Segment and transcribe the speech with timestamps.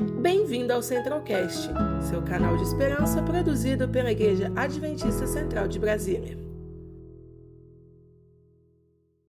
[0.00, 1.68] Bem-vindo ao Centralcast,
[2.08, 6.38] seu canal de esperança produzido pela Igreja Adventista Central de Brasília.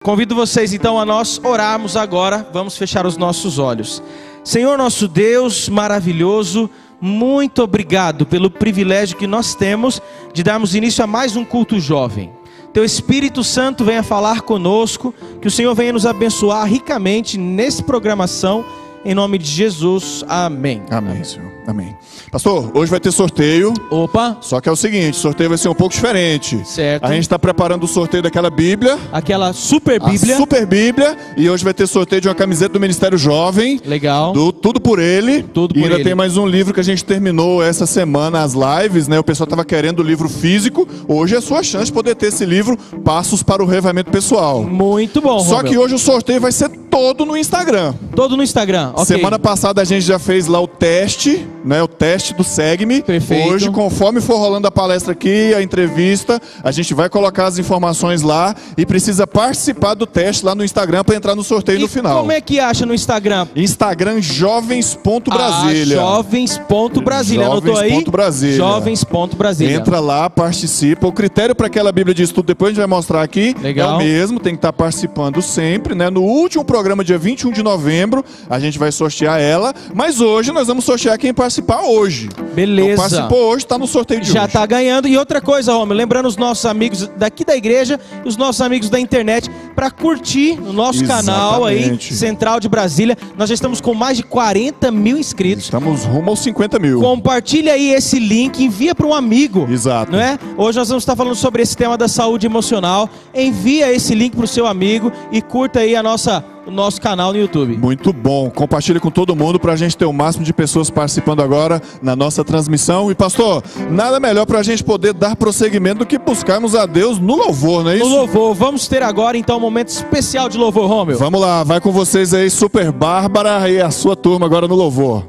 [0.02, 2.48] Convido vocês então a nós orarmos agora.
[2.50, 4.02] Vamos fechar os nossos olhos.
[4.42, 10.00] Senhor nosso Deus maravilhoso, muito obrigado pelo privilégio que nós temos
[10.32, 12.32] de darmos início a mais um culto jovem.
[12.72, 18.64] Teu Espírito Santo venha falar conosco, que o Senhor venha nos abençoar ricamente nessa programação,
[19.04, 20.24] em nome de Jesus.
[20.28, 20.82] Amém.
[20.90, 21.52] Amém, Senhor.
[21.66, 21.96] Amém.
[22.30, 23.72] Pastor, hoje vai ter sorteio.
[23.90, 26.60] Opa, Só que é o seguinte, o sorteio vai ser um pouco diferente.
[26.66, 27.04] Certo.
[27.04, 30.36] A gente está preparando o sorteio daquela Bíblia, aquela super Bíblia.
[30.36, 33.80] Super Bíblia, e hoje vai ter sorteio de uma camiseta do Ministério Jovem.
[33.84, 34.32] Legal.
[34.34, 35.42] Do Tudo por Ele.
[35.42, 36.04] Tudo e por ainda Ele.
[36.04, 39.18] tem mais um livro que a gente terminou essa semana, as lives, né?
[39.18, 40.86] O pessoal estava querendo o livro físico.
[41.08, 44.62] Hoje é a sua chance de poder ter esse livro, Passos para o Reavamento Pessoal.
[44.62, 45.72] Muito bom, Só Romeu.
[45.72, 47.94] que hoje o sorteio vai ser todo no Instagram.
[48.14, 48.92] Todo no Instagram.
[48.94, 49.04] Ok.
[49.16, 51.82] Semana passada a gente já fez lá o teste, né?
[51.82, 53.02] O teste do Segue-me.
[53.02, 53.48] Perfeito.
[53.48, 58.22] Hoje, conforme for rolando a palestra aqui, a entrevista, a gente vai colocar as informações
[58.22, 61.88] lá e precisa participar do teste lá no Instagram para entrar no sorteio E no
[61.88, 62.20] final.
[62.20, 63.46] Como é que acha no Instagram?
[63.56, 66.00] Instagram jovens.brasília.
[66.00, 67.46] Ah, jovens.brasília.
[67.46, 67.90] Anotou aí?
[67.90, 68.56] Jovens.brasília.
[68.56, 69.76] Jovens.brasília.
[69.76, 71.06] Entra lá, participa.
[71.06, 73.92] O critério para aquela Bíblia de estudo, depois a gente vai mostrar aqui, Legal.
[73.92, 76.10] é o mesmo, tem que estar participando sempre, né?
[76.10, 80.66] No último programa, dia 21 de novembro, a gente vai sortear ela, mas hoje nós
[80.66, 82.28] vamos sortear quem participar hoje.
[82.54, 82.92] Beleza.
[82.92, 84.52] Então, participou hoje, está no sorteio de Já hoje.
[84.52, 85.08] tá ganhando.
[85.08, 88.88] E outra coisa, Romeu, lembrando os nossos amigos daqui da igreja e os nossos amigos
[88.88, 92.14] da internet para curtir no nosso canal aí, Exatamente.
[92.14, 93.16] Central de Brasília.
[93.36, 95.64] Nós já estamos com mais de 40 mil inscritos.
[95.64, 97.00] Estamos rumo aos 50 mil.
[97.00, 99.66] Compartilha aí esse link, envia para um amigo.
[99.70, 100.12] Exato.
[100.12, 100.38] Não é?
[100.56, 103.08] Hoje nós vamos estar falando sobre esse tema da saúde emocional.
[103.34, 107.32] Envia esse link para o seu amigo e curta aí a nossa, o nosso canal
[107.32, 107.76] no YouTube.
[107.76, 108.50] Muito bom.
[108.50, 112.16] Compartilhe com todo mundo para a gente ter o máximo de pessoas participando agora na
[112.16, 113.10] nossa transmissão.
[113.10, 117.18] E pastor, nada melhor para a gente poder dar prosseguimento do que buscarmos a Deus
[117.18, 118.14] no louvor, não é No isso?
[118.16, 121.18] louvor, vamos ter agora então um momento especial de louvor, Romeu.
[121.18, 125.26] Vamos lá, vai com vocês aí, Super Bárbara e a sua turma agora no louvor.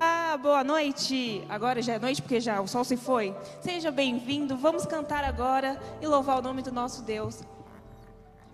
[0.00, 1.42] Ah, boa noite.
[1.48, 3.34] Agora já é noite porque já o sol se foi.
[3.60, 4.56] Seja bem-vindo.
[4.56, 7.40] Vamos cantar agora e louvar o nome do nosso Deus.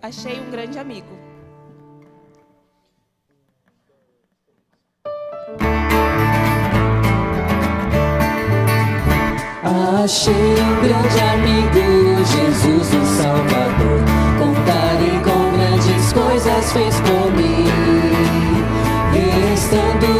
[0.01, 1.07] Achei um grande amigo.
[10.03, 14.03] Achei um grande amigo, Jesus o Salvador.
[14.37, 17.65] Contarei com grandes coisas fez por mim.
[19.53, 20.16] Estando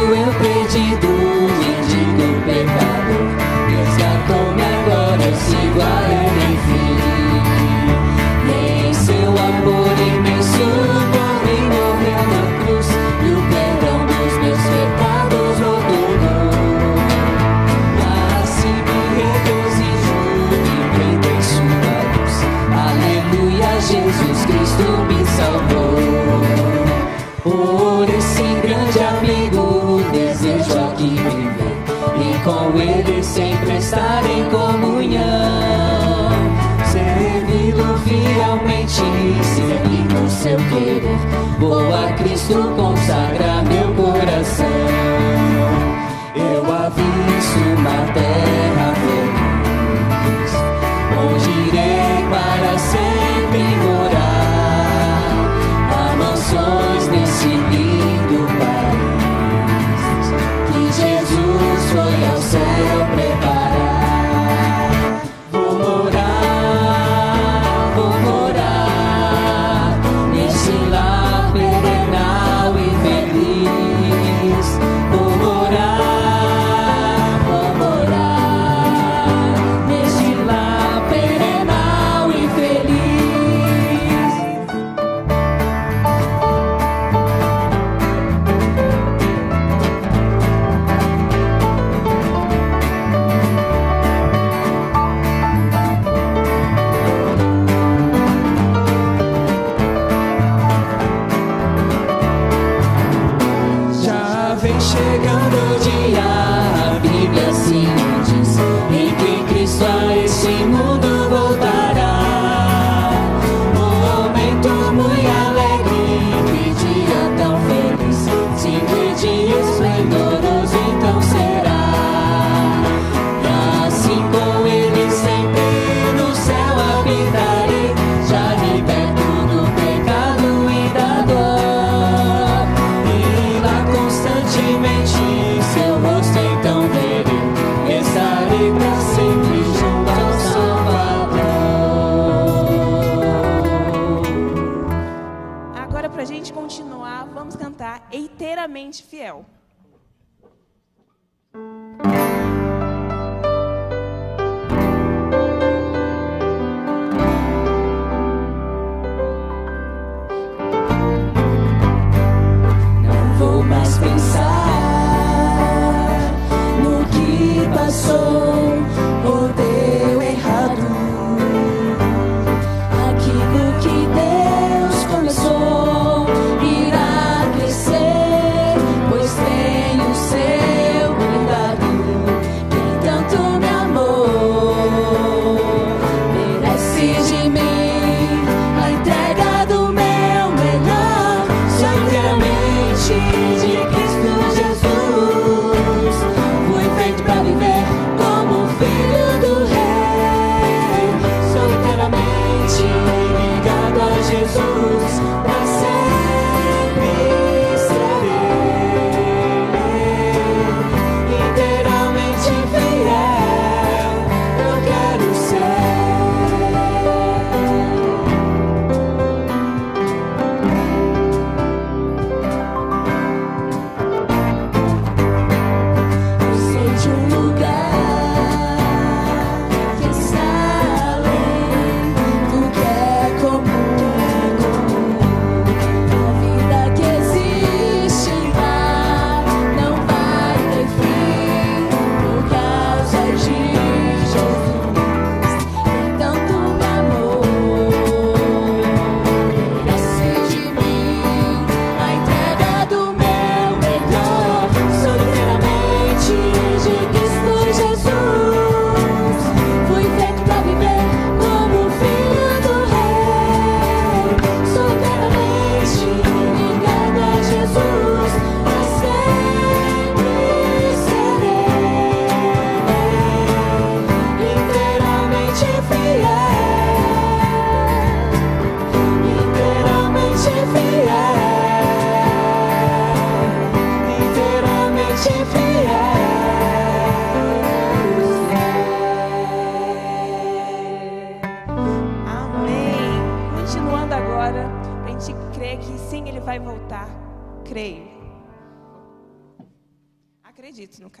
[42.50, 42.87] a Cristo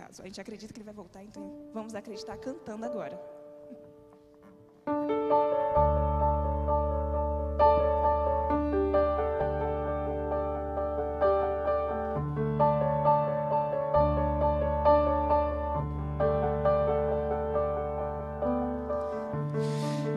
[0.08, 0.22] caso.
[0.22, 3.20] A gente acredita que ele vai voltar, então vamos acreditar cantando agora.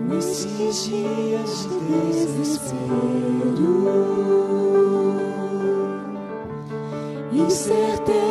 [0.08, 1.80] Nesses dias de
[2.12, 2.92] desespero,
[7.34, 8.31] incerteza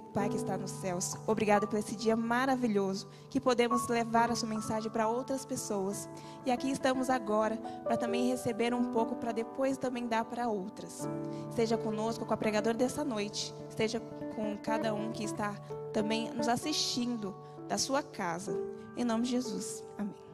[0.00, 4.48] Pai que está nos céus, obrigado por esse dia maravilhoso que podemos levar a sua
[4.48, 6.08] mensagem para outras pessoas.
[6.44, 11.08] E aqui estamos agora para também receber um pouco para depois também dar para outras.
[11.50, 14.00] Esteja conosco com a pregadora dessa noite, esteja
[14.34, 15.52] com cada um que está
[15.92, 17.34] também nos assistindo
[17.68, 18.58] da sua casa.
[18.96, 19.84] Em nome de Jesus.
[19.96, 20.28] Amém.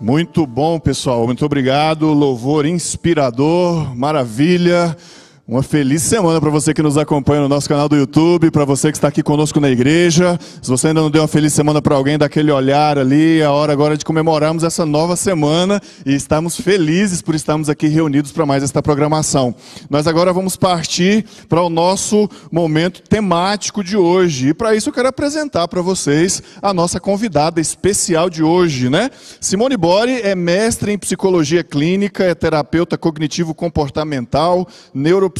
[0.00, 1.26] Muito bom, pessoal.
[1.26, 2.12] Muito obrigado.
[2.14, 4.96] Louvor inspirador, maravilha.
[5.50, 8.92] Uma feliz semana para você que nos acompanha no nosso canal do YouTube, para você
[8.92, 10.38] que está aqui conosco na igreja.
[10.62, 13.46] Se você ainda não deu uma feliz semana para alguém, dá aquele olhar ali, é
[13.46, 18.30] a hora agora de comemorarmos essa nova semana e estamos felizes por estarmos aqui reunidos
[18.30, 19.52] para mais esta programação.
[19.90, 24.50] Nós agora vamos partir para o nosso momento temático de hoje.
[24.50, 29.10] E para isso eu quero apresentar para vocês a nossa convidada especial de hoje, né?
[29.40, 34.68] Simone Bori é mestre em psicologia clínica, é terapeuta cognitivo comportamental,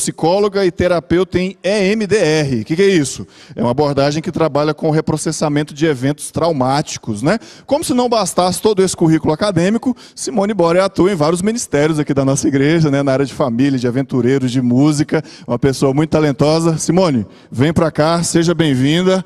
[0.01, 2.63] neuropsicóloga e terapeuta em EMDR.
[2.63, 3.27] O que, que é isso?
[3.55, 7.39] É uma abordagem que trabalha com o reprocessamento de eventos traumáticos, né?
[7.67, 12.15] Como se não bastasse todo esse currículo acadêmico, Simone Bori atua em vários ministérios aqui
[12.15, 13.03] da nossa igreja, né?
[13.03, 16.79] Na área de família, de aventureiros, de música, uma pessoa muito talentosa.
[16.79, 19.23] Simone, vem para cá, seja bem-vinda.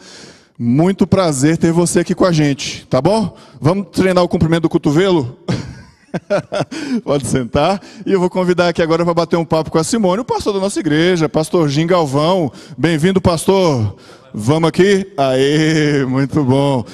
[0.59, 3.37] Muito prazer ter você aqui com a gente, tá bom?
[3.61, 5.37] Vamos treinar o comprimento do cotovelo?
[7.04, 7.80] Pode sentar.
[8.04, 10.52] E eu vou convidar aqui agora para bater um papo com a Simone, o pastor
[10.52, 12.52] da nossa igreja, pastor Gin Galvão.
[12.76, 13.97] Bem-vindo, pastor.
[14.33, 15.12] Vamos aqui?
[15.16, 16.85] Aê, muito bom.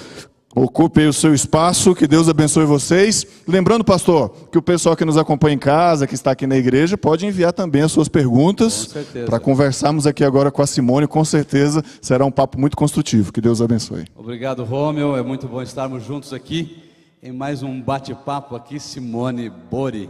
[0.52, 3.24] Ocupe o seu espaço, que Deus abençoe vocês.
[3.46, 6.98] Lembrando, pastor, que o pessoal que nos acompanha em casa, que está aqui na igreja,
[6.98, 8.92] pode enviar também as suas perguntas
[9.26, 11.06] para conversarmos aqui agora com a Simone.
[11.06, 13.32] Com certeza será um papo muito construtivo.
[13.32, 14.06] Que Deus abençoe.
[14.16, 15.16] Obrigado, Rômio.
[15.16, 16.89] É muito bom estarmos juntos aqui
[17.22, 20.08] em mais um bate-papo aqui, Simone Bori.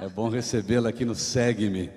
[0.00, 1.90] É bom recebê-la aqui no Segue-me.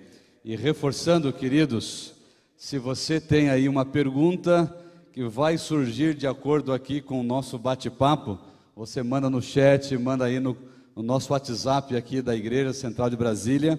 [0.43, 2.13] E reforçando, queridos,
[2.55, 4.73] se você tem aí uma pergunta
[5.11, 8.39] que vai surgir de acordo aqui com o nosso bate-papo,
[8.73, 10.55] você manda no chat, manda aí no,
[10.95, 13.77] no nosso WhatsApp aqui da Igreja Central de Brasília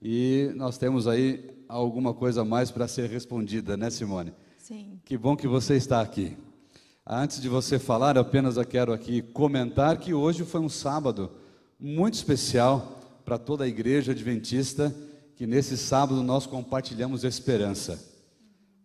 [0.00, 4.32] e nós temos aí alguma coisa mais para ser respondida, né, Simone?
[4.58, 5.00] Sim.
[5.04, 6.36] Que bom que você está aqui.
[7.10, 11.30] Antes de você falar, eu apenas quero aqui comentar que hoje foi um sábado
[11.80, 14.94] muito especial para toda a igreja adventista,
[15.34, 17.98] que nesse sábado nós compartilhamos esperança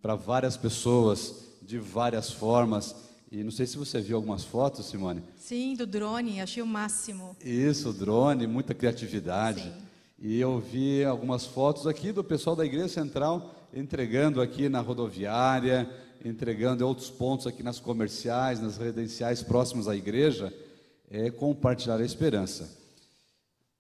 [0.01, 2.95] para várias pessoas, de várias formas.
[3.29, 5.21] E não sei se você viu algumas fotos, Simone.
[5.35, 7.35] Sim, do drone, achei o máximo.
[7.43, 9.63] Isso, drone, muita criatividade.
[9.63, 9.73] Sim.
[10.17, 15.89] E eu vi algumas fotos aqui do pessoal da Igreja Central entregando aqui na rodoviária,
[16.23, 20.53] entregando em outros pontos aqui nas comerciais, nas residenciais próximos à igreja,
[21.09, 22.69] é compartilhar a esperança.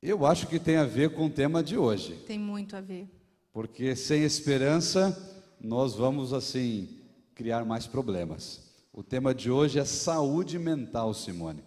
[0.01, 3.07] Eu acho que tem a ver com o tema de hoje, Tem muito a ver.
[3.53, 5.17] porque sem esperança
[5.61, 6.89] nós vamos assim
[7.33, 8.61] criar mais problemas.
[8.91, 11.63] O tema de hoje é saúde mental, Simone.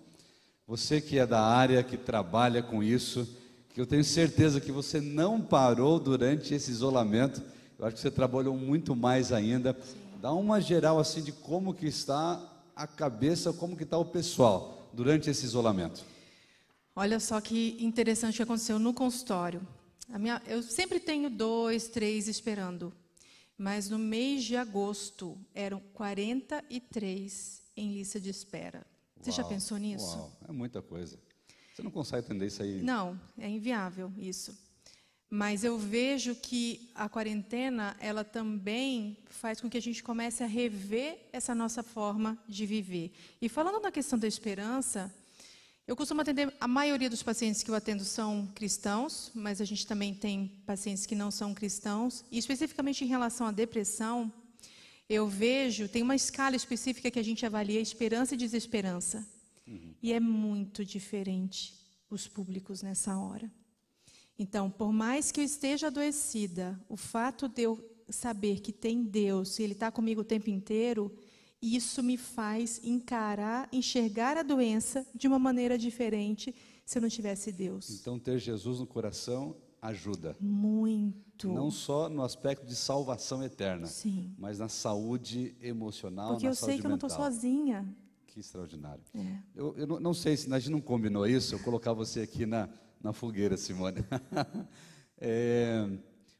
[0.67, 3.27] Você que é da área, que trabalha com isso,
[3.71, 7.43] que eu tenho certeza que você não parou durante esse isolamento.
[7.79, 9.77] Eu acho que você trabalhou muito mais ainda.
[10.21, 12.41] Dá uma geral assim de como que está
[12.75, 16.05] a cabeça, como que está o pessoal durante esse isolamento.
[16.95, 19.67] Olha só que interessante o que aconteceu no consultório.
[20.09, 22.93] Minha, eu sempre tenho dois, três esperando.
[23.59, 28.87] Mas no mês de agosto eram 43 em lista de espera.
[29.21, 30.17] Você já Uau, pensou nisso?
[30.17, 31.19] Uau, é muita coisa.
[31.75, 32.83] Você não consegue entender isso aí?
[32.83, 34.57] Não, é inviável isso.
[35.29, 40.47] Mas eu vejo que a quarentena, ela também faz com que a gente comece a
[40.47, 43.13] rever essa nossa forma de viver.
[43.43, 45.13] E falando na questão da esperança,
[45.87, 49.87] eu costumo atender, a maioria dos pacientes que eu atendo são cristãos, mas a gente
[49.87, 52.25] também tem pacientes que não são cristãos.
[52.31, 54.33] E especificamente em relação à depressão,
[55.09, 59.27] eu vejo, tem uma escala específica que a gente avalia esperança e desesperança.
[60.03, 61.75] E é muito diferente
[62.09, 63.51] os públicos nessa hora.
[64.39, 69.59] Então, por mais que eu esteja adoecida, o fato de eu saber que tem Deus
[69.59, 71.13] e Ele está comigo o tempo inteiro,
[71.61, 77.51] isso me faz encarar, enxergar a doença de uma maneira diferente se eu não tivesse
[77.51, 77.91] Deus.
[78.01, 80.37] Então, ter Jesus no coração ajuda.
[80.41, 81.49] Muito.
[81.49, 84.35] Não só no aspecto de salvação eterna, Sim.
[84.39, 87.25] mas na saúde emocional, Porque na eu sei saúde que eu não estou mental.
[87.25, 87.97] sozinha.
[88.27, 89.03] Que extraordinário.
[89.15, 89.39] É.
[89.55, 92.45] Eu, eu não, não sei se a gente não combinou isso, eu colocar você aqui
[92.45, 92.69] na,
[93.07, 94.05] na fogueira, Simone.
[95.19, 95.89] É,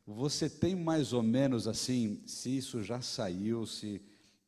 [0.07, 4.03] você tem mais ou menos assim, se isso já saiu, se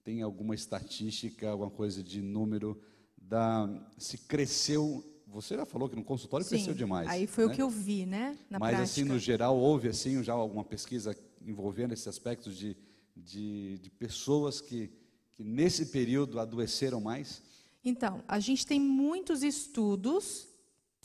[0.05, 2.79] tem alguma estatística, alguma coisa de número,
[3.17, 5.03] da, se cresceu.
[5.29, 6.79] Você já falou que no consultório cresceu Sim.
[6.79, 7.09] demais.
[7.09, 7.53] Aí foi né?
[7.53, 8.37] o que eu vi, né?
[8.51, 8.83] Na Mas prática.
[8.83, 12.77] assim, no geral, houve assim já alguma pesquisa envolvendo esses aspectos de,
[13.17, 14.91] de, de pessoas que,
[15.33, 17.41] que nesse período adoeceram mais?
[17.83, 20.48] Então, a gente tem muitos estudos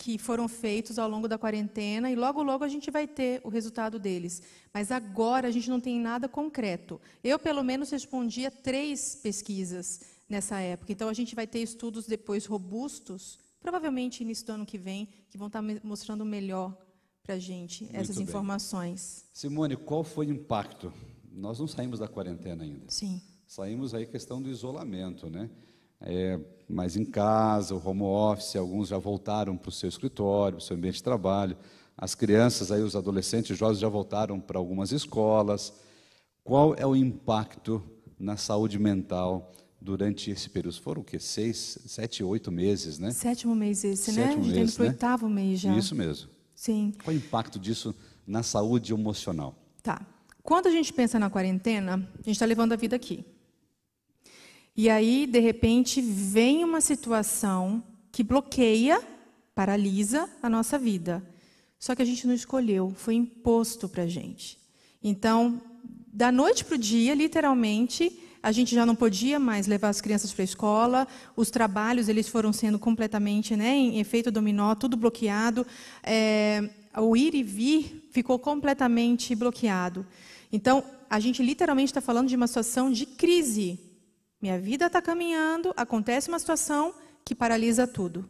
[0.04, 3.48] que foram feitos ao longo da quarentena e logo logo a gente vai ter o
[3.48, 4.42] resultado deles.
[4.74, 7.00] Mas agora a gente não tem nada concreto.
[7.24, 10.92] Eu pelo menos respondi a três pesquisas nessa época.
[10.92, 15.38] Então a gente vai ter estudos depois robustos, provavelmente início do ano que vem, que
[15.38, 16.78] vão estar mostrando melhor
[17.24, 19.24] para a gente essas informações.
[19.32, 20.92] Simone, qual foi o impacto?
[21.32, 22.88] Nós não saímos da quarentena ainda.
[22.90, 23.22] Sim.
[23.48, 25.50] Saímos aí questão do isolamento, né?
[26.04, 30.64] É, mas em casa, o home office, alguns já voltaram para o seu escritório, para
[30.64, 31.58] o seu ambiente de trabalho.
[31.98, 35.74] As crianças, aí, os adolescentes, os jovens já voltaram para algumas escolas.
[36.44, 37.82] Qual é o impacto
[38.20, 40.80] na saúde mental durante esse período?
[40.82, 41.20] Foram o quê?
[41.20, 43.12] Seis, sete, oito meses, né?
[43.12, 44.28] Sétimo mês esse, né?
[44.28, 44.90] Sétimo gente está mês, indo né?
[44.90, 45.78] oitavo mês já.
[45.78, 46.30] Isso mesmo.
[46.56, 46.94] Sim.
[47.04, 49.56] Qual é o impacto disso na saúde emocional?
[49.82, 50.06] Tá.
[50.42, 53.24] Quando a gente pensa na quarentena, a gente está levando a vida aqui.
[54.76, 59.02] E aí, de repente, vem uma situação que bloqueia,
[59.54, 61.24] paralisa a nossa vida.
[61.78, 64.58] Só que a gente não escolheu, foi imposto para a gente.
[65.04, 65.62] Então,
[66.08, 70.34] da noite para o dia, literalmente, a gente já não podia mais levar as crianças
[70.34, 75.66] para a escola, os trabalhos eles foram sendo completamente né, em efeito dominó, tudo bloqueado.
[76.04, 80.06] É, o ir e vir ficou completamente bloqueado.
[80.52, 83.80] Então, a gente literalmente está falando de uma situação de crise.
[84.44, 88.28] Minha vida está caminhando, acontece uma situação que paralisa tudo.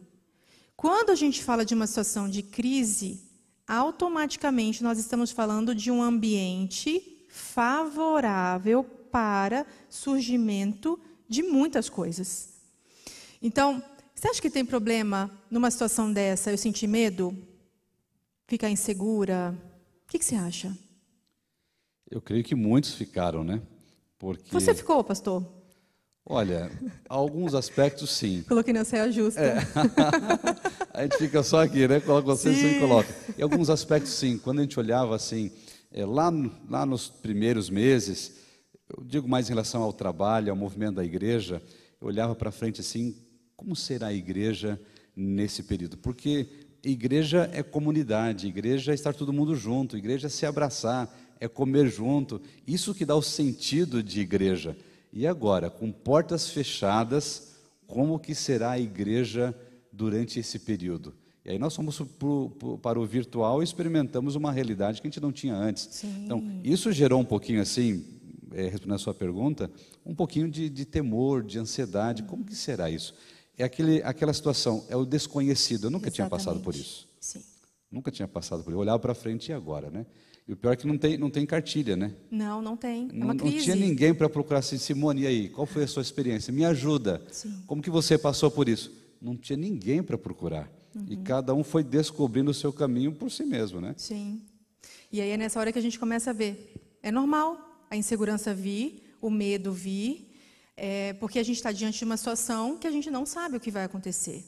[0.76, 3.20] Quando a gente fala de uma situação de crise,
[3.66, 12.50] automaticamente nós estamos falando de um ambiente favorável para surgimento de muitas coisas.
[13.42, 13.82] Então,
[14.14, 17.36] você acha que tem problema numa situação dessa eu sentir medo?
[18.46, 19.52] Ficar insegura?
[20.04, 20.78] O que, que você acha?
[22.08, 23.60] Eu creio que muitos ficaram, né?
[24.16, 25.63] Porque, Você ficou, pastor?
[26.26, 26.70] Olha,
[27.08, 28.42] alguns aspectos sim.
[28.48, 29.40] Coloquei na saia justa.
[30.94, 31.98] A gente fica só aqui, né?
[31.98, 33.12] Coloca você e coloca.
[33.36, 34.38] Em alguns aspectos, sim.
[34.38, 35.50] Quando a gente olhava assim,
[35.90, 36.32] é, lá,
[36.70, 38.36] lá nos primeiros meses,
[38.88, 41.60] eu digo mais em relação ao trabalho, ao movimento da igreja,
[42.00, 43.16] eu olhava para frente assim,
[43.56, 44.80] como será a igreja
[45.16, 45.96] nesse período?
[45.96, 46.46] Porque
[46.84, 51.88] igreja é comunidade, igreja é estar todo mundo junto, igreja é se abraçar, é comer
[51.88, 52.40] junto.
[52.66, 54.76] Isso que dá o sentido de igreja.
[55.16, 57.54] E agora, com portas fechadas,
[57.86, 59.54] como que será a igreja
[59.92, 61.14] durante esse período?
[61.44, 65.10] E aí nós fomos pro- pro- para o virtual e experimentamos uma realidade que a
[65.10, 66.02] gente não tinha antes.
[66.02, 68.04] Então, isso gerou um pouquinho assim,
[68.52, 69.70] é, respondendo a sua pergunta,
[70.04, 72.24] um pouquinho de, de temor, de ansiedade.
[72.24, 73.14] Como que será isso?
[73.56, 75.84] É aquele, aquela situação, é o desconhecido.
[75.86, 76.88] Eu nunca tinha passado por Exatamente.
[76.88, 77.08] isso.
[77.20, 77.44] Sim.
[77.88, 78.76] Nunca tinha passado por isso.
[78.76, 80.04] Eu olhava para frente e agora, né?
[80.46, 82.12] E o pior é que não tem, não tem cartilha, né?
[82.30, 83.08] Não, não tem.
[83.10, 86.02] É Não, não tinha ninguém para procurar assim, Simone, e aí, qual foi a sua
[86.02, 86.52] experiência?
[86.52, 87.22] Me ajuda.
[87.32, 87.62] Sim.
[87.66, 88.92] Como que você passou por isso?
[89.22, 90.70] Não tinha ninguém para procurar.
[90.94, 91.06] Uhum.
[91.08, 93.94] E cada um foi descobrindo o seu caminho por si mesmo, né?
[93.96, 94.42] Sim.
[95.10, 96.74] E aí é nessa hora que a gente começa a ver.
[97.02, 100.30] É normal a insegurança vir, o medo vir,
[100.76, 103.60] é, porque a gente está diante de uma situação que a gente não sabe o
[103.60, 104.44] que vai acontecer.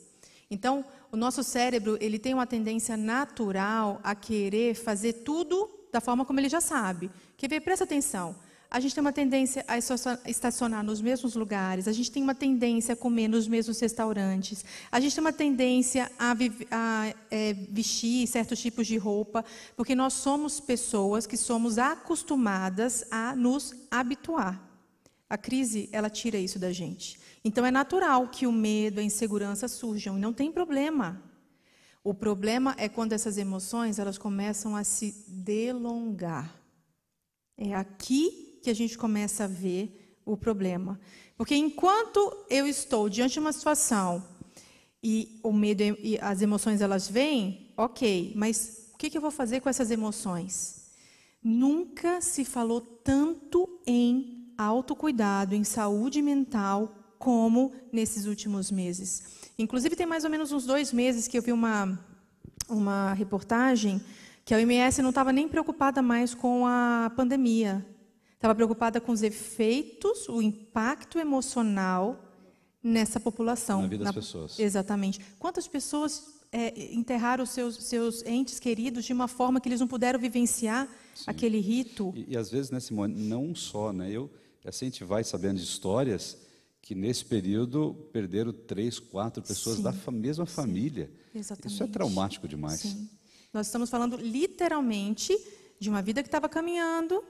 [0.51, 6.25] Então, o nosso cérebro ele tem uma tendência natural a querer fazer tudo da forma
[6.25, 7.11] como ele já sabe.
[7.37, 7.61] Quer ver?
[7.61, 8.35] Presta atenção.
[8.69, 12.35] A gente tem uma tendência a estacion- estacionar nos mesmos lugares, a gente tem uma
[12.35, 16.33] tendência a comer nos mesmos restaurantes, a gente tem uma tendência a,
[16.71, 19.45] a, é, vestir certos tipos de roupa,
[19.77, 24.61] porque nós somos pessoas que somos acostumadas a nos habituar.
[25.31, 27.19] A crise, ela tira isso da gente.
[27.45, 31.23] Então é natural que o medo, a insegurança surjam, e não tem problema.
[32.07, 36.55] O problema é quando essas emoções, elas começam a se delongar.
[37.59, 41.01] É aqui que a gente começa a ver o problema.
[41.37, 44.25] Porque enquanto eu estou diante de uma situação
[45.03, 49.61] e o medo e as emoções elas vêm, ok, mas o que eu vou fazer
[49.61, 50.93] com essas emoções?
[51.43, 59.23] Nunca se falou tanto em autocuidado, em saúde mental, como nesses últimos meses.
[59.59, 61.99] Inclusive, tem mais ou menos uns dois meses que eu vi uma,
[62.69, 64.01] uma reportagem
[64.45, 67.85] que a OMS não estava nem preocupada mais com a pandemia.
[68.35, 72.23] Estava preocupada com os efeitos, o impacto emocional
[72.81, 73.83] nessa população.
[73.83, 74.59] Na vida das pessoas.
[74.59, 75.21] Exatamente.
[75.39, 79.89] Quantas pessoas é, enterraram os seus, seus entes queridos de uma forma que eles não
[79.89, 80.89] puderam vivenciar
[81.27, 82.13] aquele rito?
[82.15, 84.11] E, e às vezes, né, Simone, não só, né?
[84.11, 84.31] Eu,
[84.65, 86.39] assim, a gente vai sabendo de histórias
[86.87, 89.83] que nesse período perderam três, quatro pessoas Sim.
[89.83, 91.11] da mesma família.
[91.35, 91.75] Exatamente.
[91.75, 92.79] Isso é traumático demais.
[92.79, 93.11] Sim.
[93.53, 95.37] Nós estamos falando literalmente
[95.81, 97.25] de uma vida que estava caminhando,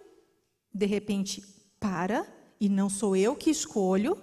[0.74, 1.42] de repente
[1.80, 2.26] para,
[2.60, 4.18] e não sou eu que escolho,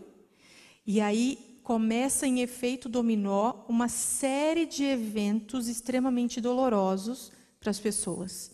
[0.85, 8.51] e aí começa em efeito dominó uma série de eventos extremamente dolorosos para as pessoas.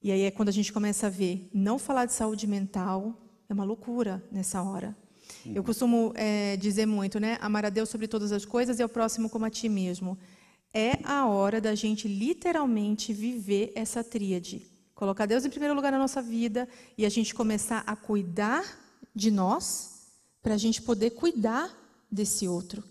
[0.00, 3.52] E aí é quando a gente começa a ver, não falar de saúde mental é
[3.52, 4.96] uma loucura nessa hora.
[5.54, 7.38] Eu costumo eh, dizer muito, né?
[7.40, 10.18] Amar a Deus sobre todas as coisas e ao próximo como a ti mesmo.
[10.72, 14.66] É a hora da gente literalmente viver essa tríade.
[14.94, 18.64] Colocar Deus em primeiro lugar na nossa vida e a gente começar a cuidar
[19.14, 20.08] de nós
[20.42, 21.70] para a gente poder cuidar
[22.10, 22.82] desse outro.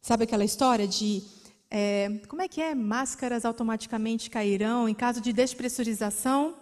[0.00, 1.22] Sabe aquela história de
[1.70, 2.74] eh, como é que é?
[2.74, 6.56] Máscaras automaticamente cairão em caso de despressurização.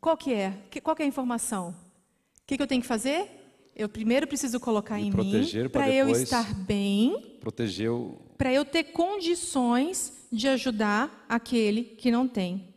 [0.00, 0.58] Qual que é?
[0.82, 1.70] Qual que é a informação?
[1.70, 3.39] O que, que eu tenho que fazer?
[3.80, 8.20] Eu primeiro preciso colocar Me em mim proteger para eu estar bem, Proteger o.
[8.36, 12.68] para eu ter condições de ajudar aquele que não tem.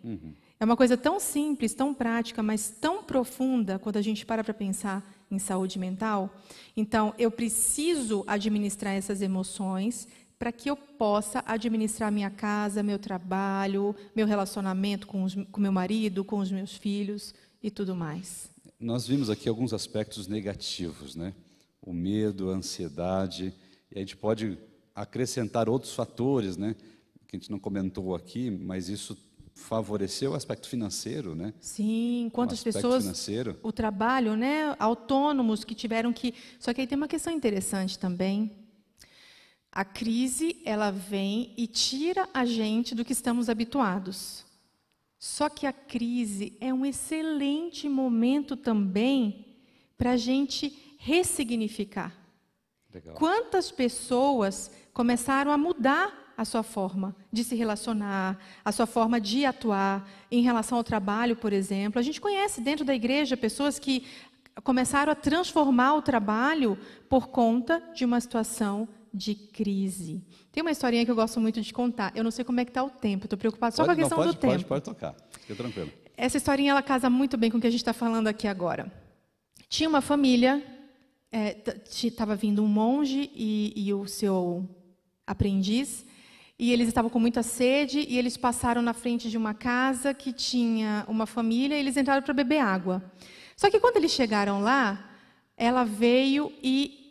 [0.58, 4.54] É uma coisa tão simples, tão prática, mas tão profunda quando a gente para para
[4.54, 6.34] pensar em saúde mental.
[6.78, 10.08] Então, eu preciso administrar essas emoções
[10.40, 15.72] para que eu possa administrar minha casa, meu trabalho, meu relacionamento com, os, com meu
[15.74, 18.53] marido, com os meus filhos e tudo mais.
[18.84, 21.34] Nós vimos aqui alguns aspectos negativos, né?
[21.82, 23.54] O medo, a ansiedade,
[23.90, 24.58] e a gente pode
[24.94, 26.76] acrescentar outros fatores, né?
[27.26, 29.18] Que a gente não comentou aqui, mas isso
[29.56, 31.54] favoreceu o aspecto financeiro, né?
[31.62, 33.58] Sim, quantas aspecto pessoas financeiro.
[33.64, 38.52] o trabalho, né, autônomos que tiveram que, só que aí tem uma questão interessante também.
[39.72, 44.44] A crise, ela vem e tira a gente do que estamos habituados.
[45.26, 49.56] Só que a crise é um excelente momento também
[49.98, 52.14] para a gente ressignificar.
[52.94, 53.16] Legal.
[53.16, 59.46] Quantas pessoas começaram a mudar a sua forma de se relacionar, a sua forma de
[59.46, 62.00] atuar em relação ao trabalho, por exemplo?
[62.00, 64.06] A gente conhece dentro da igreja pessoas que
[64.62, 70.24] começaram a transformar o trabalho por conta de uma situação de crise.
[70.52, 72.12] Tem uma historinha que eu gosto muito de contar.
[72.16, 73.26] Eu não sei como é que está o tempo.
[73.26, 74.54] Estou preocupada só Pode- com a não, questão pode, do tempo.
[74.54, 75.16] Pode, pode tocar.
[75.42, 75.92] Fica tranquilo.
[76.18, 78.92] Essa historinha ela casa muito bem com o que a gente está falando aqui agora.
[79.70, 80.64] Tinha uma família,
[81.92, 84.68] estava vindo um monge e, e o seu
[85.26, 86.06] aprendiz,
[86.60, 90.32] e eles estavam com muita sede e eles passaram na frente de uma casa que
[90.32, 93.04] tinha uma família e eles entraram para beber água.
[93.58, 95.10] Só que quando eles chegaram lá,
[95.58, 97.03] ela veio e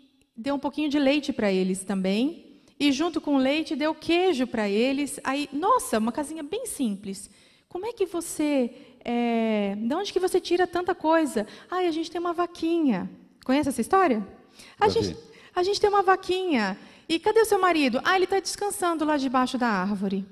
[0.42, 2.44] deu um pouquinho de leite para eles também.
[2.78, 5.20] E junto com o leite deu queijo para eles.
[5.22, 7.30] Aí, nossa, uma casinha bem simples.
[7.68, 8.72] Como é que você,
[9.04, 11.46] é, de onde que você tira tanta coisa?
[11.70, 13.08] Ai, a gente tem uma vaquinha.
[13.44, 14.26] Conhece essa história?
[14.80, 15.16] A gente,
[15.54, 16.76] a gente tem uma vaquinha.
[17.08, 18.00] E cadê o seu marido?
[18.02, 20.26] Ah, ele está descansando lá debaixo da árvore.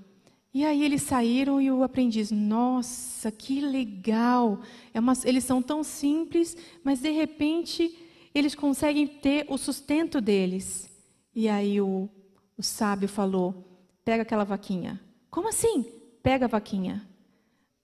[0.53, 4.61] E aí eles saíram e o aprendiz, nossa, que legal.
[4.93, 7.97] É uma, eles são tão simples, mas de repente
[8.35, 10.91] eles conseguem ter o sustento deles.
[11.35, 12.09] E aí o,
[12.57, 15.01] o sábio falou: pega aquela vaquinha.
[15.31, 15.85] Como assim?
[16.23, 17.07] Pega a vaquinha.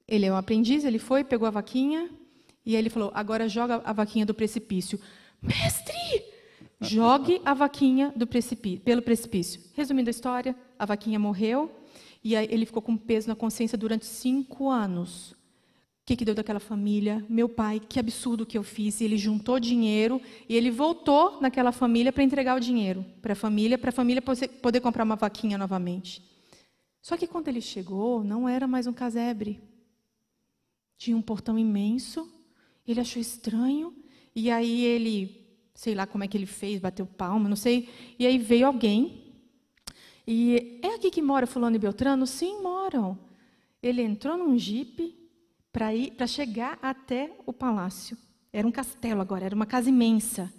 [0.07, 2.11] Ele é um aprendiz, ele foi, pegou a vaquinha,
[2.65, 5.01] e aí ele falou: agora joga a vaquinha do precipício.
[5.41, 5.95] Mestre!
[6.81, 9.61] Jogue a vaquinha do precipi- pelo precipício.
[9.75, 11.71] Resumindo a história, a vaquinha morreu,
[12.23, 15.36] e aí ele ficou com peso na consciência durante cinco anos.
[16.07, 17.27] O que, que deu daquela família?
[17.29, 19.01] Meu pai, que absurdo que eu fiz.
[19.01, 23.35] E ele juntou dinheiro e ele voltou naquela família para entregar o dinheiro para a
[23.35, 26.23] família, para a família poder poder comprar uma vaquinha novamente.
[27.03, 29.61] Só que quando ele chegou, não era mais um casebre.
[30.97, 32.33] Tinha um portão imenso,
[32.87, 33.93] ele achou estranho,
[34.33, 38.25] e aí ele, sei lá como é que ele fez, bateu palma, não sei, e
[38.25, 39.25] aí veio alguém,
[40.25, 42.29] e é aqui que mora fulano e Beltrano?
[42.29, 43.19] Sim, moram.
[43.83, 45.26] Ele entrou num jipe
[45.77, 48.17] para ir para chegar até o palácio.
[48.51, 50.51] Era um castelo agora, era uma casa imensa.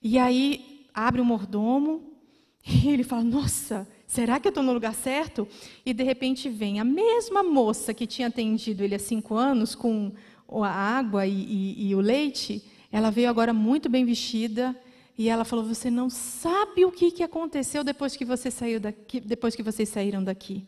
[0.00, 2.00] E aí abre o mordomo
[2.64, 5.48] e ele fala: Nossa, será que eu estou no lugar certo?
[5.84, 10.12] E de repente vem a mesma moça que tinha atendido ele há cinco anos com
[10.48, 12.62] a água e, e, e o leite,
[12.92, 14.80] ela veio agora muito bem vestida
[15.18, 19.18] e ela falou: "Você não sabe o que, que aconteceu depois que você saiu daqui,
[19.18, 20.64] depois que vocês saíram daqui."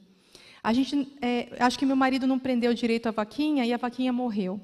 [0.67, 4.13] A gente, é, acho que meu marido não prendeu direito a vaquinha e a vaquinha
[4.13, 4.61] morreu.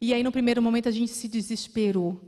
[0.00, 2.18] E aí no primeiro momento a gente se desesperou.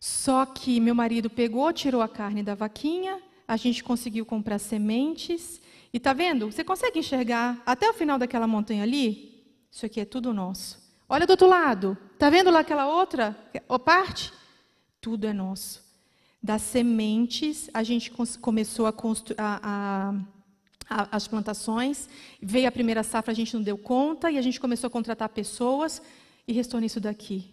[0.00, 5.60] Só que meu marido pegou, tirou a carne da vaquinha, a gente conseguiu comprar sementes.
[5.92, 6.50] E tá vendo?
[6.50, 9.46] Você consegue enxergar até o final daquela montanha ali?
[9.70, 10.84] Isso aqui é tudo nosso.
[11.08, 11.96] Olha do outro lado.
[12.18, 13.36] Tá vendo lá aquela outra
[13.84, 14.32] parte?
[15.00, 15.80] Tudo é nosso.
[16.42, 18.10] Das sementes, a gente
[18.40, 18.92] começou a
[20.88, 22.08] as plantações.
[22.40, 25.28] Veio a primeira safra, a gente não deu conta e a gente começou a contratar
[25.28, 26.00] pessoas
[26.46, 27.52] e restou nisso daqui.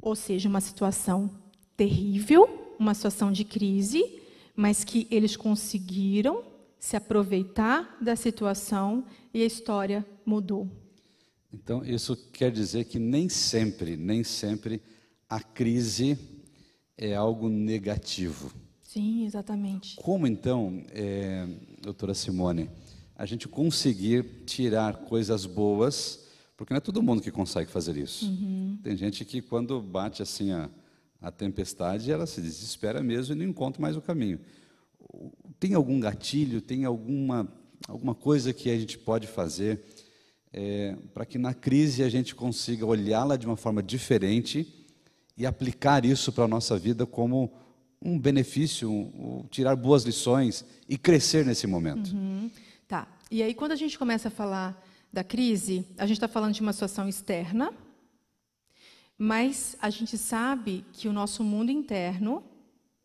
[0.00, 1.30] Ou seja, uma situação
[1.76, 4.20] terrível, uma situação de crise,
[4.54, 6.44] mas que eles conseguiram
[6.78, 10.68] se aproveitar da situação e a história mudou.
[11.52, 14.82] Então, isso quer dizer que nem sempre, nem sempre
[15.28, 16.18] a crise
[16.96, 18.52] é algo negativo.
[18.98, 19.94] Sim, exatamente.
[19.94, 21.46] Como então, é,
[21.80, 22.68] doutora Simone,
[23.14, 28.26] a gente conseguir tirar coisas boas, porque não é todo mundo que consegue fazer isso.
[28.26, 28.76] Uhum.
[28.82, 30.68] Tem gente que quando bate assim a,
[31.22, 34.40] a tempestade, ela se desespera mesmo e não encontra mais o caminho.
[35.60, 37.46] Tem algum gatilho, tem alguma,
[37.86, 39.80] alguma coisa que a gente pode fazer
[40.52, 44.86] é, para que na crise a gente consiga olhá-la de uma forma diferente
[45.36, 47.67] e aplicar isso para a nossa vida como
[48.02, 52.14] um benefício, um, tirar boas lições e crescer nesse momento.
[52.14, 52.50] Uhum.
[52.86, 53.08] Tá.
[53.30, 54.82] E aí, quando a gente começa a falar
[55.12, 57.72] da crise, a gente está falando de uma situação externa,
[59.16, 62.44] mas a gente sabe que o nosso mundo interno,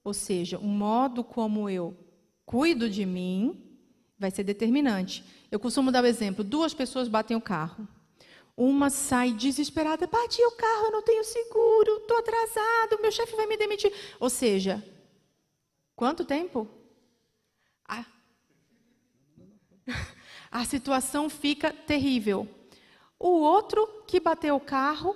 [0.03, 1.97] ou seja, o modo como eu
[2.45, 3.59] cuido de mim,
[4.17, 5.23] vai ser determinante.
[5.51, 7.87] Eu costumo dar o exemplo: duas pessoas batem o carro.
[8.55, 13.47] Uma sai desesperada, bati o carro, eu não tenho seguro, estou atrasado, meu chefe vai
[13.47, 13.91] me demitir.
[14.19, 14.83] Ou seja,
[15.95, 16.67] quanto tempo?
[17.87, 18.05] A,
[20.51, 22.47] a situação fica terrível.
[23.17, 25.15] O outro que bateu o carro,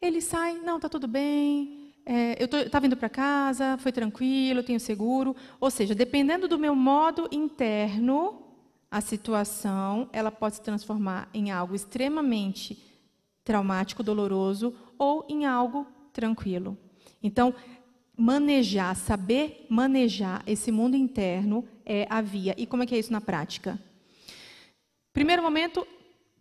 [0.00, 4.78] ele sai, não, está tudo bem, é, eu estava indo para casa, foi tranquilo, tenho
[4.78, 5.36] seguro.
[5.60, 8.47] Ou seja, dependendo do meu modo interno,
[8.90, 12.82] a situação ela pode se transformar em algo extremamente
[13.44, 16.76] traumático, doloroso, ou em algo tranquilo.
[17.22, 17.54] Então,
[18.16, 22.54] manejar, saber manejar esse mundo interno é a via.
[22.58, 23.78] E como é que é isso na prática?
[25.12, 25.86] Primeiro momento,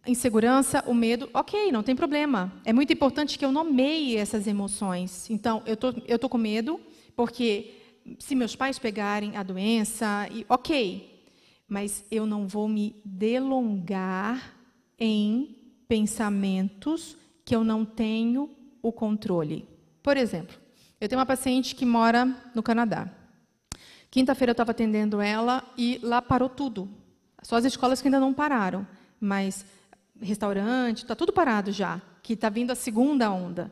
[0.06, 2.52] insegurança, o medo, ok, não tem problema.
[2.66, 5.30] É muito importante que eu nomeie essas emoções.
[5.30, 6.80] Então, eu tô, eu tô com medo
[7.16, 7.74] porque
[8.20, 11.17] se meus pais pegarem a doença, e, ok,
[11.68, 14.54] mas eu não vou me delongar
[14.98, 15.56] em
[15.88, 18.50] pensamentos que eu não tenho
[18.82, 19.68] o controle.
[20.02, 20.56] Por exemplo,
[21.00, 22.26] eu tenho uma paciente que mora
[22.56, 23.10] no Canadá.
[24.10, 26.90] Quinta-feira eu estava atendendo ela e lá parou tudo.
[27.42, 28.88] Só as escolas que ainda não pararam,
[29.20, 29.66] mas
[30.20, 33.72] restaurante, está tudo parado já, que está vindo a segunda onda.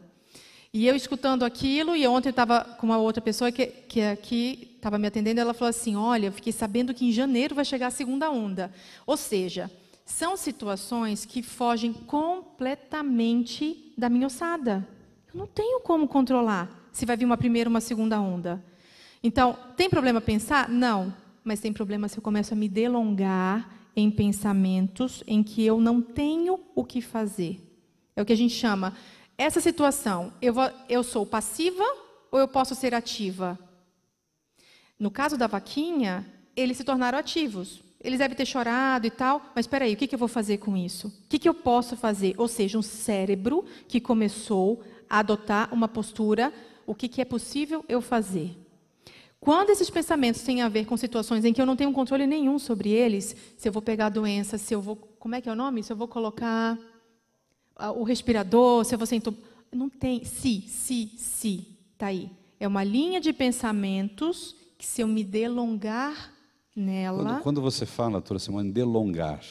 [0.74, 4.75] E eu escutando aquilo, e ontem eu estava com uma outra pessoa que, que aqui
[4.86, 7.88] estava me atendendo, ela falou assim: Olha, eu fiquei sabendo que em janeiro vai chegar
[7.88, 8.72] a segunda onda.
[9.08, 9.72] Ou seja,
[10.06, 14.88] são situações que fogem completamente da minha ossada.
[15.34, 18.64] Eu não tenho como controlar se vai vir uma primeira ou uma segunda onda.
[19.24, 20.70] Então, tem problema pensar?
[20.70, 21.12] Não.
[21.44, 26.00] Mas tem problema se eu começo a me delongar em pensamentos em que eu não
[26.00, 27.60] tenho o que fazer.
[28.16, 28.94] É o que a gente chama
[29.38, 31.84] essa situação, eu, vou, eu sou passiva
[32.32, 33.60] ou eu posso ser ativa?
[35.00, 37.82] No caso da vaquinha, eles se tornaram ativos.
[38.02, 40.58] Eles devem ter chorado e tal, mas espera aí, o que, que eu vou fazer
[40.58, 41.08] com isso?
[41.08, 42.36] O que, que eu posso fazer?
[42.38, 46.54] Ou seja, um cérebro que começou a adotar uma postura,
[46.86, 48.56] o que, que é possível eu fazer?
[49.40, 52.58] Quando esses pensamentos têm a ver com situações em que eu não tenho controle nenhum
[52.58, 54.96] sobre eles, se eu vou pegar a doença, se eu vou.
[54.96, 55.84] Como é que é o nome?
[55.84, 56.78] Se eu vou colocar
[57.96, 59.36] o respirador, se você entub...
[59.72, 62.32] não tem se, se, se, tá aí.
[62.60, 66.32] É uma linha de pensamentos que se eu me delongar
[66.76, 67.24] nela.
[67.24, 69.42] Quando, quando você fala, doutora Simone, delongar,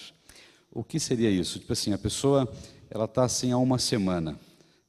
[0.70, 1.58] o que seria isso?
[1.58, 2.50] Tipo assim, a pessoa
[2.90, 4.38] ela está assim há uma semana,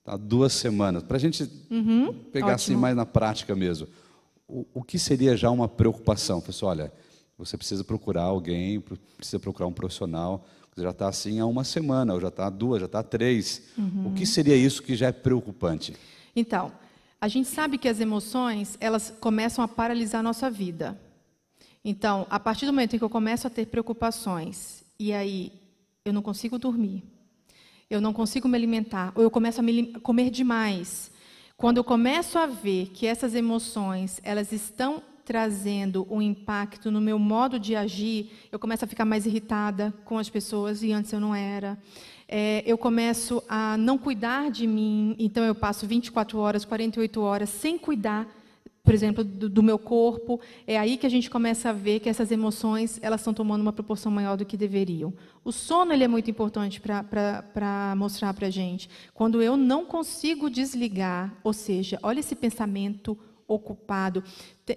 [0.03, 2.81] tá duas semanas, para a gente uhum, pegar assim ótimo.
[2.81, 3.87] mais na prática mesmo.
[4.47, 6.39] O, o que seria já uma preocupação?
[6.39, 6.93] Pessoal, olha,
[7.37, 8.79] você precisa procurar alguém,
[9.17, 10.45] precisa procurar um profissional
[10.83, 13.61] já está assim há uma semana, ou já está há duas, já está há três.
[13.77, 14.07] Uhum.
[14.07, 15.95] O que seria isso que já é preocupante?
[16.35, 16.71] Então,
[17.25, 20.95] a gente sabe que as emoções, elas começam a paralisar a nossa vida.
[21.83, 25.51] Então, a partir do momento em que eu começo a ter preocupações, e aí
[26.05, 27.03] eu não consigo dormir,
[27.89, 31.11] eu não consigo me alimentar, ou eu começo a me comer demais.
[31.57, 37.17] Quando eu começo a ver que essas emoções, elas estão trazendo um impacto no meu
[37.17, 41.19] modo de agir, eu começo a ficar mais irritada com as pessoas e antes eu
[41.19, 41.75] não era.
[42.27, 47.49] É, eu começo a não cuidar de mim, então eu passo 24 horas, 48 horas
[47.49, 48.27] sem cuidar
[48.85, 52.07] por exemplo, do, do meu corpo, é aí que a gente começa a ver que
[52.07, 55.11] essas emoções elas estão tomando uma proporção maior do que deveriam.
[55.43, 58.87] O sono ele é muito importante para mostrar para a gente.
[59.11, 64.23] Quando eu não consigo desligar, ou seja, olha esse pensamento ocupado.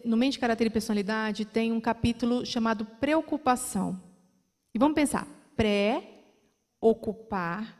[0.05, 4.01] No Mente, Caráter e Personalidade tem um capítulo chamado Preocupação.
[4.75, 5.27] E vamos pensar,
[6.81, 7.77] pré-ocupar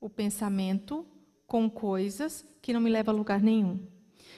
[0.00, 1.04] o pensamento
[1.46, 3.80] com coisas que não me levam a lugar nenhum.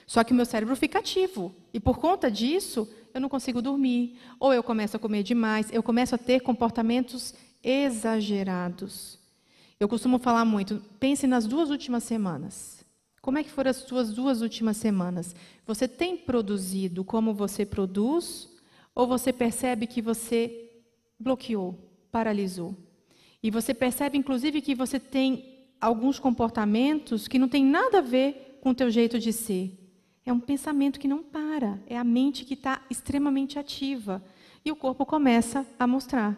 [0.07, 1.53] Só que o meu cérebro fica ativo.
[1.73, 4.17] E por conta disso, eu não consigo dormir.
[4.39, 7.33] Ou eu começo a comer demais, eu começo a ter comportamentos
[7.63, 9.19] exagerados.
[9.79, 12.83] Eu costumo falar muito, pense nas duas últimas semanas.
[13.21, 15.35] Como é que foram as suas duas últimas semanas?
[15.65, 18.49] Você tem produzido como você produz?
[18.93, 20.69] Ou você percebe que você
[21.19, 21.77] bloqueou,
[22.11, 22.75] paralisou?
[23.43, 28.59] E você percebe, inclusive, que você tem alguns comportamentos que não tem nada a ver
[28.61, 29.77] com o teu jeito de ser.
[30.23, 34.23] É um pensamento que não para, é a mente que está extremamente ativa.
[34.63, 36.37] E o corpo começa a mostrar.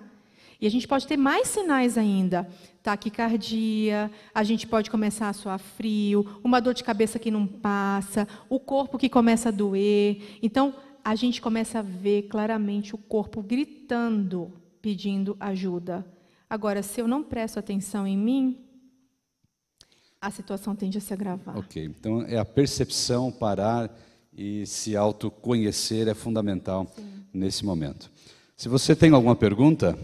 [0.61, 2.49] E a gente pode ter mais sinais ainda.
[2.81, 8.25] Taquicardia, a gente pode começar a suar frio, uma dor de cabeça que não passa,
[8.47, 10.39] o corpo que começa a doer.
[10.41, 16.05] Então, a gente começa a ver claramente o corpo gritando, pedindo ajuda.
[16.53, 18.63] Agora, se eu não presto atenção em mim,
[20.21, 21.57] a situação tende a se agravar.
[21.57, 23.91] Ok, então é a percepção, parar
[24.31, 26.85] e se autoconhecer é fundamental
[27.33, 28.07] nesse momento.
[28.55, 29.97] Se você tem alguma pergunta,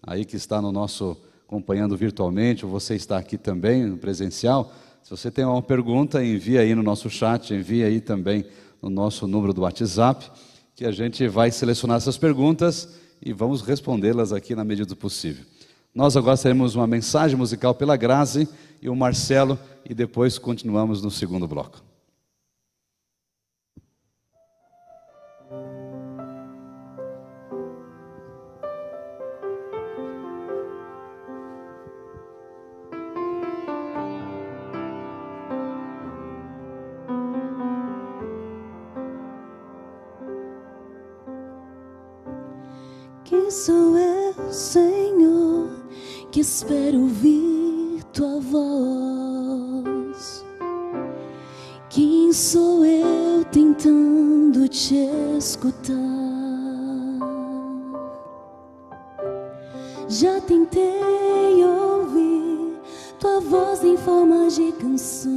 [0.00, 5.10] aí que está no nosso acompanhando virtualmente, ou você está aqui também no presencial, se
[5.10, 8.46] você tem alguma pergunta, envie aí no nosso chat, envie aí também
[8.80, 10.30] no nosso número do WhatsApp,
[10.76, 12.90] que a gente vai selecionar essas perguntas
[13.20, 15.44] e vamos respondê-las aqui na medida do possível.
[15.96, 18.46] Nós agora teremos uma mensagem musical pela Grazi
[18.82, 21.82] e o Marcelo, e depois continuamos no segundo bloco.
[43.24, 45.45] Quem sou eu, Senhor,
[46.36, 49.64] que espero ouvir tua voz?
[51.88, 55.96] Quem sou eu tentando te escutar?
[60.10, 62.82] Já tentei ouvir
[63.18, 65.32] tua voz em forma de canção.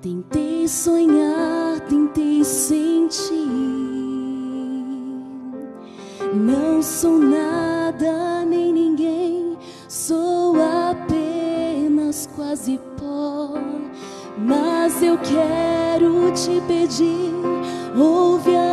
[0.00, 3.83] Tentei sonhar, tentei sentir.
[6.34, 9.56] Não sou nada nem ninguém,
[9.88, 10.56] sou
[10.90, 13.50] apenas quase pó.
[14.36, 17.30] Mas eu quero te pedir,
[17.96, 18.63] ouve a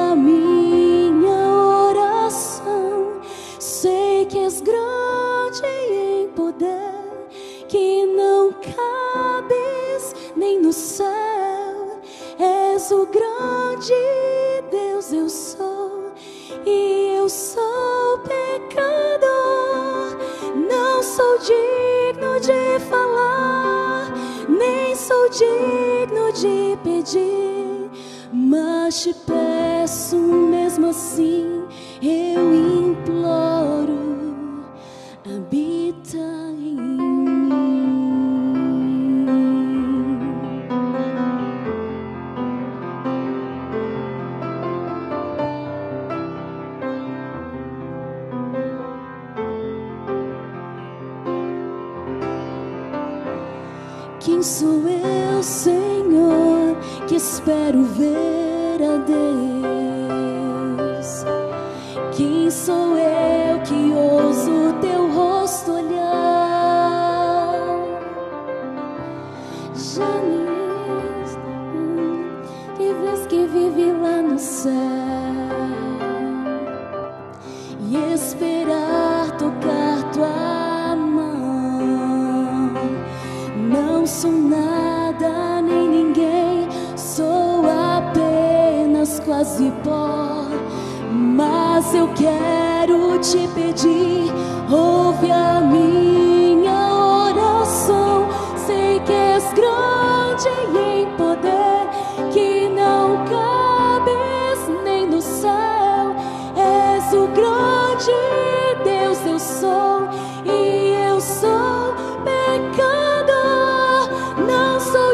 [26.41, 27.91] de pedir,
[28.33, 31.45] mas te peço mesmo assim,
[32.01, 32.70] eu imploro,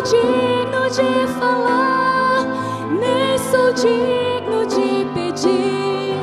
[0.09, 2.45] digno de falar,
[2.91, 6.17] nem sou digno de pedir,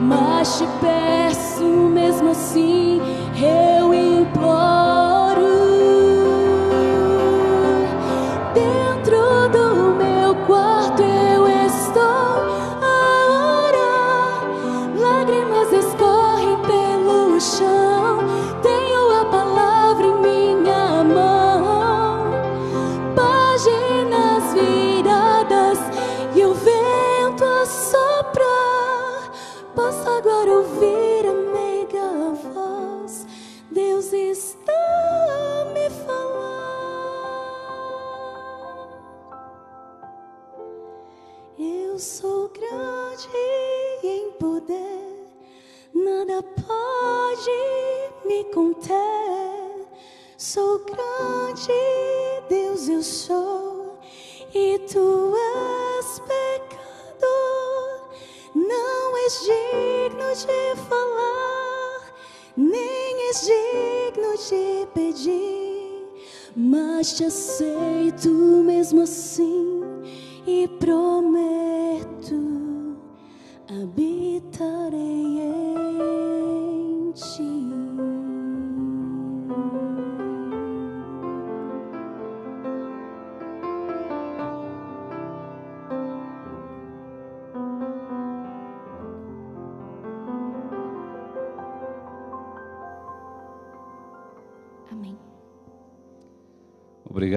[0.00, 2.97] mas te peço mesmo assim,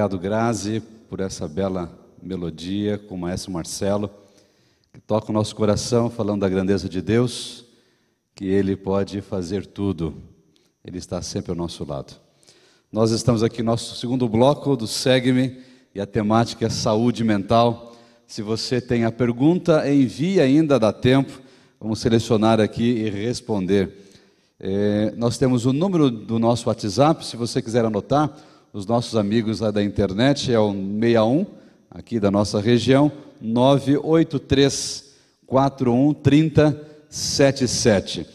[0.02, 4.10] Obrigado, Grazi, por essa bela melodia com o maestro Marcelo,
[4.92, 7.66] que toca o nosso coração falando da grandeza de Deus,
[8.34, 10.16] que Ele pode fazer tudo,
[10.84, 12.16] Ele está sempre ao nosso lado.
[12.92, 15.60] Nós estamos aqui no nosso segundo bloco do Segue-me
[15.94, 17.96] e a temática é saúde mental.
[18.26, 21.40] Se você tem a pergunta, envie ainda, dá tempo,
[21.80, 24.00] vamos selecionar aqui e responder.
[24.60, 28.36] É, nós temos o número do nosso WhatsApp, se você quiser anotar,
[28.74, 31.46] os nossos amigos lá da internet, é o 61,
[31.90, 33.12] aqui da nossa região,
[33.42, 35.12] 983
[35.46, 38.26] 41 30 77.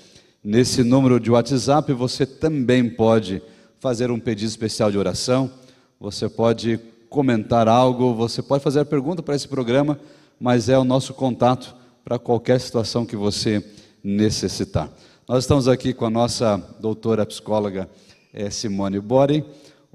[0.44, 3.42] Nesse número de WhatsApp você também pode
[3.80, 5.50] fazer um pedido especial de oração,
[5.98, 6.78] você pode
[7.08, 9.98] comentar algo, você pode fazer pergunta para esse programa,
[10.38, 11.74] mas é o nosso contato
[12.04, 13.64] para qualquer situação que você
[14.04, 14.90] necessitar.
[15.26, 17.88] Nós estamos aqui com a nossa doutora psicóloga
[18.32, 19.42] eh, Simone Bori.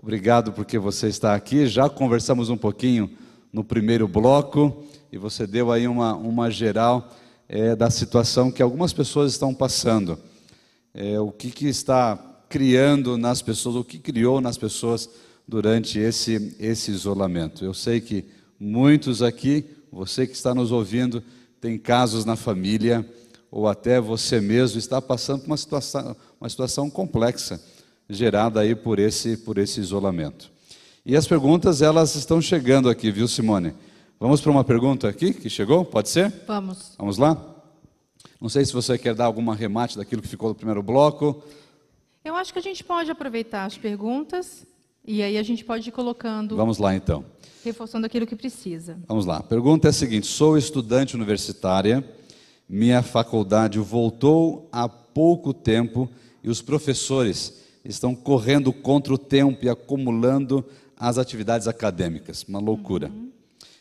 [0.02, 1.68] Obrigado porque você está aqui.
[1.68, 3.08] Já conversamos um pouquinho
[3.54, 7.08] no primeiro bloco e você deu aí uma, uma geral
[7.47, 10.18] eh, da situação que algumas pessoas estão passando.
[10.95, 12.18] Eh, o que, que está
[12.49, 15.08] criando nas pessoas, o que criou nas pessoas
[15.47, 17.64] durante esse, esse isolamento.
[17.64, 18.26] Eu sei que
[18.60, 21.22] muitos aqui, você que está nos ouvindo,
[21.60, 23.08] tem casos na família,
[23.52, 27.62] ou até você mesmo está passando por uma situação, uma situação complexa,
[28.12, 30.51] gerada aí por esse, por esse isolamento.
[31.05, 33.74] E as perguntas, elas estão chegando aqui, viu, Simone?
[34.20, 35.84] Vamos para uma pergunta aqui que chegou?
[35.84, 36.32] Pode ser?
[36.45, 36.93] Vamos.
[36.97, 37.43] Vamos lá?
[38.39, 41.41] Não sei se você quer dar alguma remate daquilo que ficou no primeiro bloco.
[42.24, 44.66] Eu acho que a gente pode aproveitar as perguntas
[45.05, 47.26] e aí a gente pode ir colocando, Vamos lá então.
[47.64, 48.99] reforçando aquilo que precisa.
[49.07, 49.38] Vamos lá.
[49.38, 52.07] A pergunta é a seguinte: sou estudante universitária,
[52.70, 56.07] minha faculdade voltou há pouco tempo
[56.43, 60.63] e os professores estão correndo contra o tempo e acumulando
[60.97, 62.43] as atividades acadêmicas.
[62.47, 63.11] Uma loucura.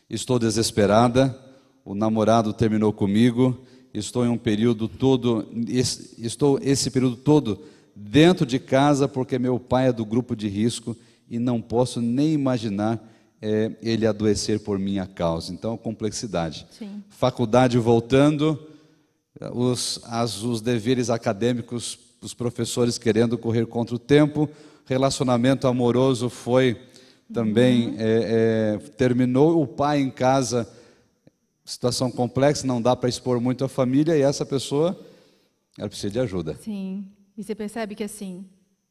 [0.08, 1.38] Estou desesperada,
[1.84, 3.60] o namorado terminou comigo,
[3.92, 7.60] estou em um período todo, es- estou esse período todo
[7.94, 10.96] dentro de casa porque meu pai é do grupo de risco
[11.28, 13.06] e não posso nem imaginar
[13.42, 15.52] eh, ele adoecer por minha causa.
[15.52, 16.66] Então, complexidade.
[16.78, 17.02] Sim.
[17.08, 18.58] Faculdade voltando,
[19.54, 24.48] os, as- os deveres acadêmicos, os professores querendo correr contra o tempo,
[24.86, 26.76] relacionamento amoroso foi
[27.32, 30.68] também é, é, terminou, o pai em casa,
[31.64, 34.98] situação complexa, não dá para expor muito a família e essa pessoa,
[35.78, 36.56] ela precisa de ajuda.
[36.60, 37.06] Sim.
[37.36, 38.44] E você percebe que assim,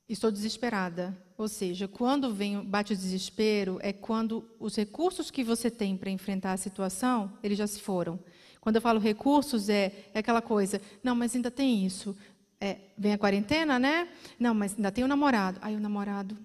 [0.07, 1.15] estou desesperada.
[1.37, 6.09] Ou seja, quando vem, bate o desespero, é quando os recursos que você tem para
[6.09, 8.19] enfrentar a situação, eles já se foram.
[8.59, 12.15] Quando eu falo recursos, é, é aquela coisa, não, mas ainda tem isso.
[12.61, 14.07] É, vem a quarentena, né?
[14.37, 15.59] Não, mas ainda tem o namorado.
[15.61, 16.37] Aí o namorado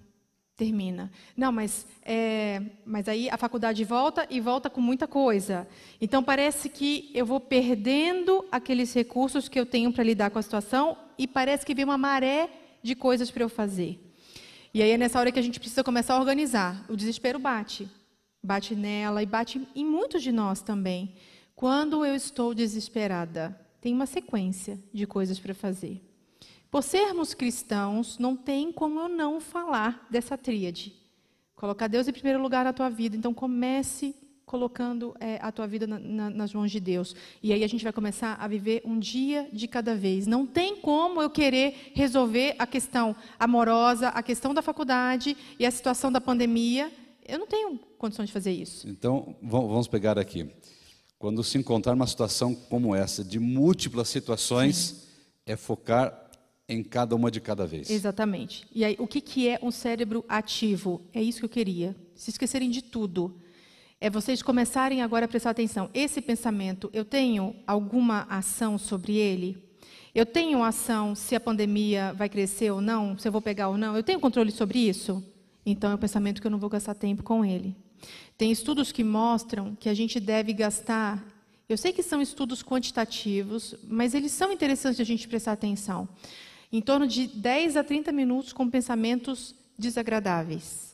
[0.55, 1.11] termina.
[1.35, 5.67] Não, mas, é, mas aí a faculdade volta e volta com muita coisa.
[5.99, 10.41] Então parece que eu vou perdendo aqueles recursos que eu tenho para lidar com a
[10.41, 12.49] situação e parece que vem uma maré
[12.81, 13.99] de coisas para eu fazer.
[14.73, 16.85] E aí é nessa hora que a gente precisa começar a organizar.
[16.89, 17.89] O desespero bate.
[18.43, 21.15] Bate nela e bate em muitos de nós também.
[21.55, 26.01] Quando eu estou desesperada, tem uma sequência de coisas para fazer.
[26.71, 30.95] Por sermos cristãos, não tem como eu não falar dessa tríade.
[31.55, 33.15] Colocar Deus em primeiro lugar na tua vida.
[33.15, 37.15] Então comece colocando é, a tua vida na, na, nas mãos de Deus.
[37.43, 40.25] E aí a gente vai começar a viver um dia de cada vez.
[40.25, 45.69] Não tem como eu querer resolver a questão amorosa, a questão da faculdade e a
[45.69, 46.91] situação da pandemia.
[47.23, 48.89] Eu não tenho condição de fazer isso.
[48.89, 50.49] Então, vamos pegar aqui.
[51.25, 55.07] Quando se encontrar uma situação como essa, de múltiplas situações,
[55.43, 56.29] é focar
[56.69, 57.89] em cada uma de cada vez.
[57.89, 58.63] Exatamente.
[58.71, 61.01] E aí, o que, que é um cérebro ativo?
[61.11, 61.95] É isso que eu queria.
[62.13, 63.41] Se esquecerem de tudo.
[63.99, 65.89] É vocês começarem agora a prestar atenção.
[65.95, 69.57] Esse pensamento, eu tenho alguma ação sobre ele?
[70.13, 73.79] Eu tenho ação se a pandemia vai crescer ou não, se eu vou pegar ou
[73.79, 73.95] não?
[73.95, 75.23] Eu tenho controle sobre isso?
[75.65, 77.75] Então é um pensamento que eu não vou gastar tempo com ele.
[78.37, 81.23] Tem estudos que mostram que a gente deve gastar.
[81.67, 86.07] Eu sei que são estudos quantitativos, mas eles são interessantes a gente prestar atenção
[86.71, 90.93] em torno de 10 a 30 minutos com pensamentos desagradáveis.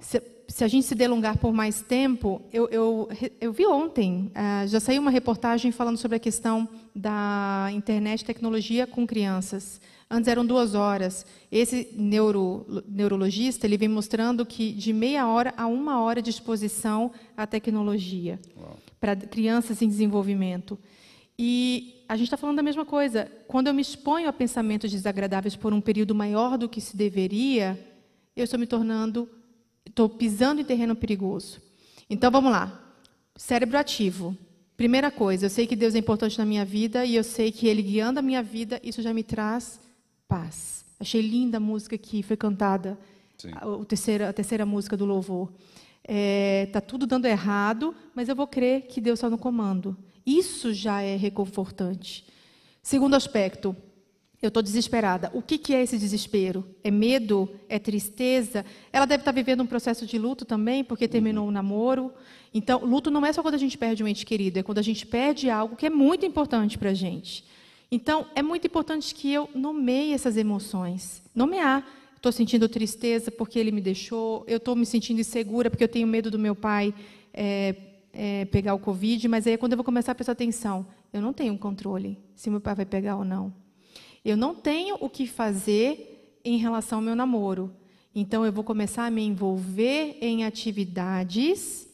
[0.00, 3.08] Se, se, a gente se delongar por mais tempo, eu, eu,
[3.40, 8.24] eu vi ontem, uh, já saiu uma reportagem falando sobre a questão da internet e
[8.24, 9.80] tecnologia com crianças.
[10.10, 11.26] Antes eram duas horas.
[11.52, 17.12] Esse neuro, neurologista ele vem mostrando que de meia hora a uma hora de exposição
[17.36, 18.40] à tecnologia
[18.98, 20.78] para crianças em desenvolvimento.
[21.38, 23.30] E a gente está falando da mesma coisa.
[23.46, 27.78] Quando eu me exponho a pensamentos desagradáveis por um período maior do que se deveria,
[28.34, 29.28] eu estou me tornando,
[29.86, 31.60] estou pisando em terreno perigoso.
[32.08, 32.82] Então vamos lá.
[33.36, 34.36] Cérebro ativo.
[34.74, 37.66] Primeira coisa, eu sei que Deus é importante na minha vida e eu sei que
[37.66, 39.80] Ele guiando a minha vida, isso já me traz
[40.28, 40.84] paz.
[41.00, 42.98] Achei linda a música que foi cantada,
[43.54, 45.50] a, terceira, a terceira música do louvor.
[46.02, 49.96] Está é, tá tudo dando errado, mas eu vou crer que Deus está no comando.
[50.26, 52.26] Isso já é reconfortante.
[52.82, 53.74] Segundo aspecto,
[54.40, 55.30] eu estou desesperada.
[55.34, 56.64] O que, que, é esse desespero?
[56.84, 57.48] É medo?
[57.68, 58.64] É tristeza?
[58.92, 62.12] Ela deve estar vivendo um processo de luto também, porque terminou o um namoro.
[62.54, 64.82] Então, luto não é só quando a gente perde um ente querido, é quando a
[64.82, 67.44] gente perde algo que é muito importante para a gente.
[67.90, 71.22] Então, é muito importante que eu nomeie essas emoções.
[71.34, 71.86] Nomear.
[72.16, 76.06] Estou sentindo tristeza porque ele me deixou, eu estou me sentindo insegura porque eu tenho
[76.06, 76.92] medo do meu pai
[77.32, 77.76] é,
[78.12, 80.84] é, pegar o Covid, mas aí é quando eu vou começar a prestar atenção.
[81.12, 83.54] Eu não tenho controle se meu pai vai pegar ou não.
[84.24, 87.72] Eu não tenho o que fazer em relação ao meu namoro.
[88.12, 91.88] Então eu vou começar a me envolver em atividades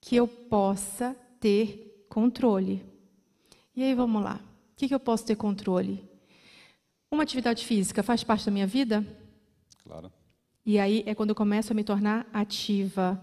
[0.00, 2.82] que eu possa ter controle.
[3.76, 4.47] E aí vamos lá.
[4.78, 6.08] O que, que eu posso ter controle?
[7.10, 9.04] Uma atividade física faz parte da minha vida?
[9.82, 10.12] Claro.
[10.64, 13.20] E aí é quando eu começo a me tornar ativa.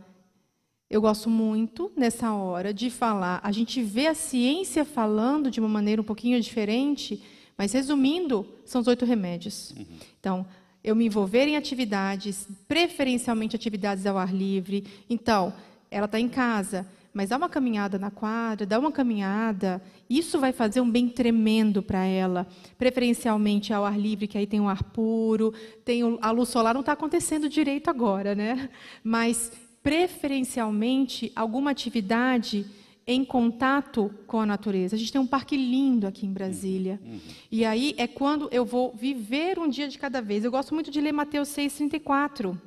[0.89, 3.39] Eu gosto muito, nessa hora, de falar.
[3.41, 7.23] A gente vê a ciência falando de uma maneira um pouquinho diferente,
[7.57, 9.71] mas resumindo, são os oito remédios.
[9.77, 9.85] Uhum.
[10.19, 10.45] Então,
[10.83, 14.85] eu me envolver em atividades, preferencialmente atividades ao ar livre.
[15.09, 15.53] Então,
[15.89, 16.85] ela está em casa,
[17.15, 21.81] mas dá uma caminhada na quadra, dá uma caminhada, isso vai fazer um bem tremendo
[21.81, 22.45] para ela.
[22.77, 25.53] Preferencialmente ao ar livre, que aí tem o ar puro,
[25.85, 28.69] tem a luz solar, não está acontecendo direito agora, né?
[29.01, 29.49] Mas
[29.81, 32.65] preferencialmente alguma atividade
[33.07, 34.97] em contato com a natureza.
[34.97, 36.99] A gente tem um parque lindo aqui em Brasília.
[37.01, 37.19] Uhum.
[37.49, 40.43] E aí é quando eu vou viver um dia de cada vez.
[40.43, 42.59] Eu gosto muito de ler Mateus 6:34.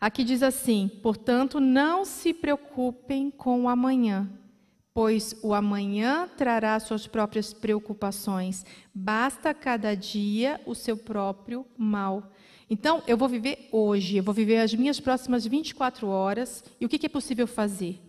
[0.00, 4.30] Aqui diz assim: "Portanto, não se preocupem com o amanhã,
[4.94, 8.64] pois o amanhã trará suas próprias preocupações.
[8.94, 12.32] Basta cada dia o seu próprio mal."
[12.72, 16.88] Então, eu vou viver hoje, eu vou viver as minhas próximas 24 horas, e o
[16.88, 18.00] que, é possível fazer?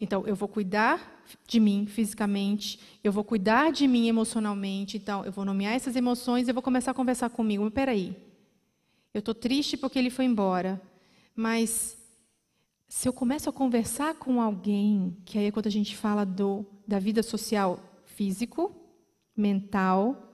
[0.00, 5.32] Então, eu vou cuidar de mim fisicamente, eu vou cuidar de mim emocionalmente, então, eu
[5.32, 7.64] vou nomear essas emoções, eu vou começar a conversar comigo.
[7.64, 8.16] Mas, peraí,
[9.12, 10.80] eu estou triste porque ele foi embora,
[11.36, 11.98] mas
[12.88, 16.64] se eu começo a conversar com alguém, que aí é quando a gente fala do,
[16.88, 18.74] da vida social físico,
[19.36, 20.32] mental,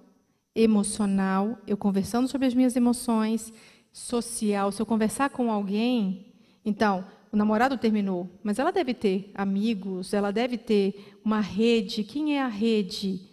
[0.55, 3.53] emocional, eu conversando sobre as minhas emoções,
[3.91, 6.33] social, se eu conversar com alguém,
[6.65, 12.05] então, o namorado terminou, mas ela deve ter amigos, ela deve ter uma rede.
[12.05, 13.29] Quem é a rede?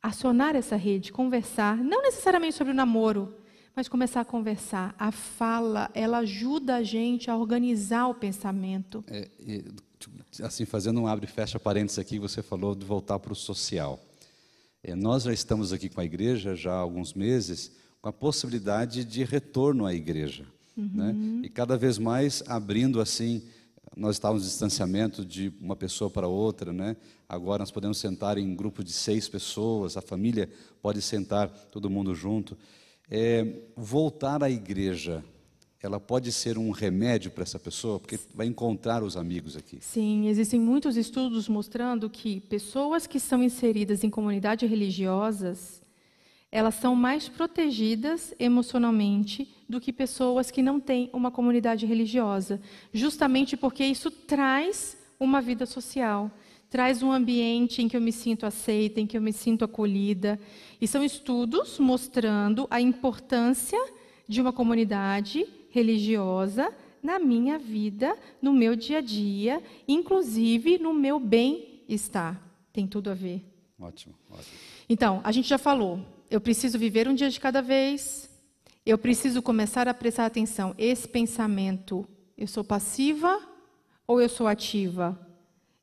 [0.00, 3.34] Acionar essa rede, conversar, não necessariamente sobre o namoro,
[3.78, 4.92] mas começar a conversar.
[4.98, 9.04] A fala, ela ajuda a gente a organizar o pensamento.
[9.06, 9.28] É,
[10.42, 14.04] assim, fazendo um abre e fecha parênteses aqui, você falou de voltar para o social.
[14.82, 17.70] É, nós já estamos aqui com a igreja já há alguns meses,
[18.02, 20.44] com a possibilidade de retorno à igreja.
[20.76, 21.14] Né?
[21.44, 23.44] E cada vez mais abrindo assim,
[23.96, 26.96] nós estávamos em distanciamento de uma pessoa para outra, né?
[27.28, 30.50] agora nós podemos sentar em grupo de seis pessoas, a família
[30.82, 32.58] pode sentar todo mundo junto.
[33.10, 35.24] É, voltar à igreja,
[35.82, 39.78] ela pode ser um remédio para essa pessoa, porque vai encontrar os amigos aqui.
[39.80, 45.80] Sim, existem muitos estudos mostrando que pessoas que são inseridas em comunidades religiosas,
[46.50, 52.60] elas são mais protegidas emocionalmente do que pessoas que não têm uma comunidade religiosa,
[52.92, 56.30] justamente porque isso traz uma vida social,
[56.70, 60.38] traz um ambiente em que eu me sinto aceita, em que eu me sinto acolhida.
[60.80, 63.78] E são estudos mostrando a importância
[64.28, 71.18] de uma comunidade religiosa na minha vida, no meu dia a dia, inclusive no meu
[71.18, 72.40] bem-estar.
[72.72, 73.44] Tem tudo a ver.
[73.80, 74.56] Ótimo, ótimo.
[74.88, 76.00] Então, a gente já falou,
[76.30, 78.28] eu preciso viver um dia de cada vez.
[78.84, 80.74] Eu preciso começar a prestar atenção.
[80.76, 82.06] Esse pensamento,
[82.36, 83.40] eu sou passiva
[84.06, 85.27] ou eu sou ativa?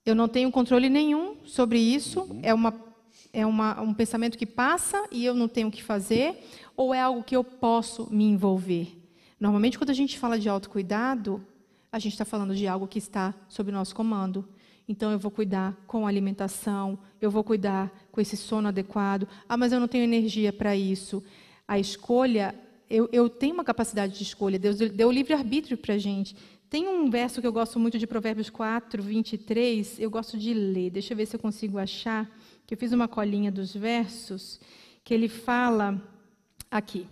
[0.05, 2.29] Eu não tenho controle nenhum sobre isso.
[2.43, 2.73] É, uma,
[3.33, 6.47] é uma, um pensamento que passa e eu não tenho o que fazer?
[6.77, 8.95] Ou é algo que eu posso me envolver?
[9.39, 11.43] Normalmente, quando a gente fala de autocuidado,
[11.91, 14.47] a gente está falando de algo que está sob nosso comando.
[14.87, 19.27] Então, eu vou cuidar com a alimentação, eu vou cuidar com esse sono adequado.
[19.49, 21.23] Ah, mas eu não tenho energia para isso.
[21.67, 22.53] A escolha,
[22.87, 24.59] eu, eu tenho uma capacidade de escolha.
[24.59, 26.35] Deus deu livre-arbítrio para a gente.
[26.69, 30.89] Tem um verso que eu gosto muito de Provérbios 4, 23, eu gosto de ler.
[30.89, 32.29] Deixa eu ver se eu consigo achar,
[32.65, 34.59] que eu fiz uma colinha dos versos,
[35.03, 36.01] que ele fala
[36.69, 37.07] aqui.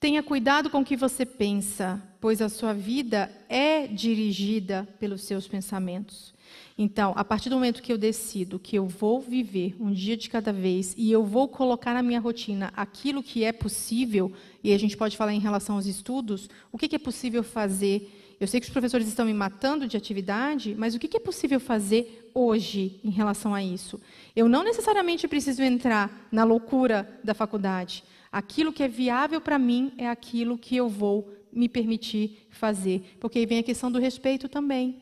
[0.00, 5.46] Tenha cuidado com o que você pensa, pois a sua vida é dirigida pelos seus
[5.46, 6.34] pensamentos.
[6.76, 10.28] Então, a partir do momento que eu decido que eu vou viver um dia de
[10.28, 14.32] cada vez e eu vou colocar na minha rotina aquilo que é possível,
[14.62, 18.22] e a gente pode falar em relação aos estudos, o que é possível fazer.
[18.44, 21.58] Eu sei que os professores estão me matando de atividade, mas o que é possível
[21.58, 23.98] fazer hoje em relação a isso?
[24.36, 28.04] Eu não necessariamente preciso entrar na loucura da faculdade.
[28.30, 33.16] Aquilo que é viável para mim é aquilo que eu vou me permitir fazer.
[33.18, 35.00] Porque aí vem a questão do respeito também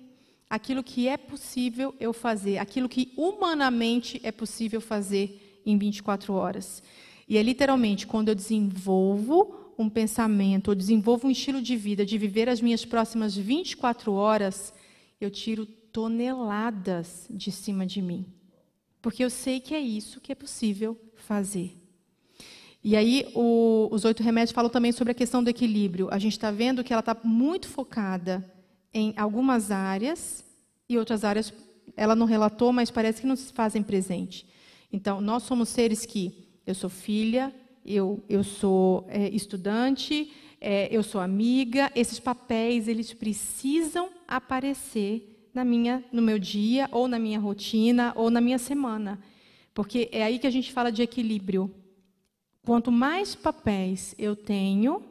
[0.49, 6.80] aquilo que é possível eu fazer, aquilo que humanamente é possível fazer em 24 horas.
[7.28, 12.16] E é literalmente quando eu desenvolvo um pensamento, ou desenvolvo um estilo de vida, de
[12.16, 14.72] viver as minhas próximas 24 horas,
[15.20, 18.24] eu tiro toneladas de cima de mim.
[19.01, 21.76] Porque eu sei que é isso que é possível fazer.
[22.85, 26.09] E aí, o, os oito remédios falam também sobre a questão do equilíbrio.
[26.11, 28.45] A gente está vendo que ela está muito focada
[28.93, 30.45] em algumas áreas
[30.89, 31.53] e outras áreas
[31.97, 34.47] ela não relatou, mas parece que não se fazem presente.
[34.93, 37.55] Então, nós somos seres que eu sou filha,
[37.85, 40.30] eu, eu sou é, estudante,
[40.61, 41.91] é, eu sou amiga.
[41.95, 48.30] Esses papéis eles precisam aparecer na minha, no meu dia, ou na minha rotina, ou
[48.30, 49.18] na minha semana,
[49.74, 51.70] porque é aí que a gente fala de equilíbrio.
[52.64, 55.03] Quanto mais papéis eu tenho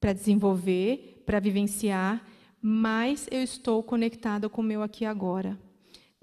[0.00, 2.26] para desenvolver, para vivenciar,
[2.60, 5.58] mais eu estou conectada com o meu aqui agora.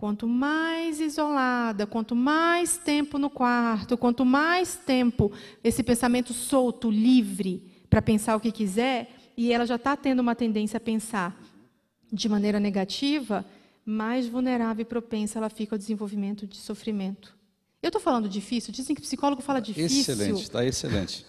[0.02, 5.32] Quanto mais isolada, quanto mais tempo no quarto, quanto mais tempo
[5.64, 10.34] esse pensamento solto, livre, para pensar o que quiser, e ela já está tendo uma
[10.34, 11.40] tendência a pensar
[12.12, 13.46] de maneira negativa,
[13.86, 17.38] mais vulnerável e propensa ela fica ao desenvolvimento de sofrimento.
[17.80, 18.74] Eu estou falando difícil?
[18.74, 20.00] Dizem que psicólogo fala difícil.
[20.00, 21.28] Excelente, está excelente.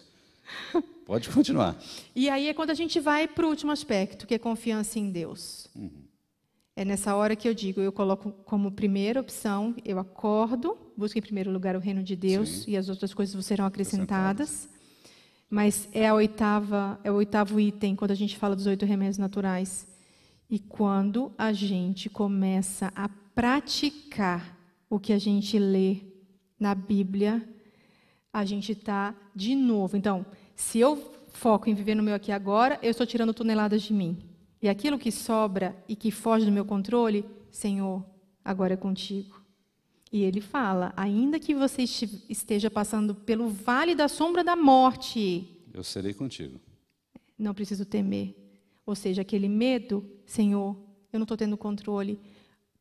[1.04, 1.76] Pode continuar.
[2.16, 5.10] E aí é quando a gente vai para o último aspecto, que é confiança em
[5.10, 5.68] Deus.
[5.76, 6.01] Uhum.
[6.74, 11.22] É nessa hora que eu digo, eu coloco como primeira opção, eu acordo, busco em
[11.22, 12.70] primeiro lugar o reino de Deus Sim.
[12.70, 14.70] e as outras coisas serão acrescentadas.
[15.50, 19.18] Mas é a oitava, é o oitavo item quando a gente fala dos oito remédios
[19.18, 19.86] naturais.
[20.48, 24.58] E quando a gente começa a praticar
[24.88, 25.98] o que a gente lê
[26.58, 27.46] na Bíblia,
[28.32, 29.94] a gente está de novo.
[29.94, 30.24] Então,
[30.56, 30.96] se eu
[31.34, 34.31] foco em viver no meu aqui agora, eu estou tirando toneladas de mim.
[34.62, 38.04] E aquilo que sobra e que foge do meu controle, Senhor,
[38.44, 39.42] agora é contigo.
[40.12, 45.82] E ele fala: ainda que você esteja passando pelo vale da sombra da morte, eu
[45.82, 46.60] serei contigo.
[47.36, 48.36] Não preciso temer.
[48.86, 50.76] Ou seja, aquele medo, Senhor,
[51.12, 52.20] eu não estou tendo controle.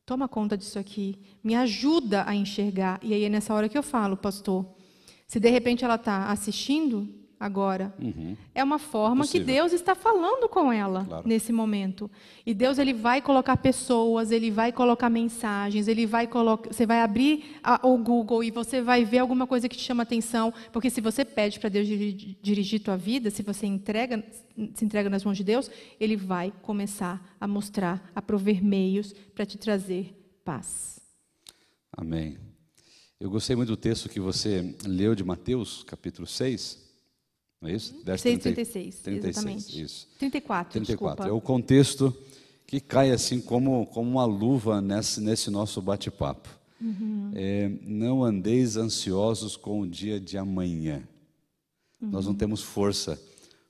[0.05, 2.99] Toma conta disso aqui, me ajuda a enxergar.
[3.01, 4.65] E aí é nessa hora que eu falo, pastor,
[5.27, 7.07] se de repente ela está assistindo
[7.41, 7.91] agora,
[8.53, 9.47] é uma forma Possível.
[9.47, 11.27] que Deus está falando com ela Claro.
[11.27, 12.09] nesse momento.
[12.45, 17.01] E Deus ele vai colocar pessoas, ele vai colocar mensagens, ele vai colocar, você vai
[17.01, 20.89] abrir a- o Google e você vai ver alguma coisa que te chama atenção, porque
[20.91, 24.23] se você pede para Deus diri- dirigir tua vida, se você entrega,
[24.75, 25.69] se entrega nas mãos de Deus,
[25.99, 30.15] ele vai começar a mostrar, a prover meios para te trazer
[30.45, 30.99] paz.
[31.97, 32.37] Amém.
[33.19, 36.90] Eu gostei muito do texto que você leu de Mateus, capítulo 6.
[37.62, 37.95] Não é isso?
[38.03, 39.82] Verso 6:36, 36, exatamente.
[39.82, 40.07] Isso.
[40.18, 40.80] 34, 34.
[40.82, 41.28] desculpa.
[41.28, 42.16] É o contexto
[42.66, 46.49] que cai assim como, como uma luva nesse, nesse nosso bate-papo.
[46.82, 47.32] Uhum.
[47.36, 51.03] É, não andeis ansiosos com o dia de amanhã.
[52.01, 52.32] Nós Uhum.
[52.32, 53.22] não temos força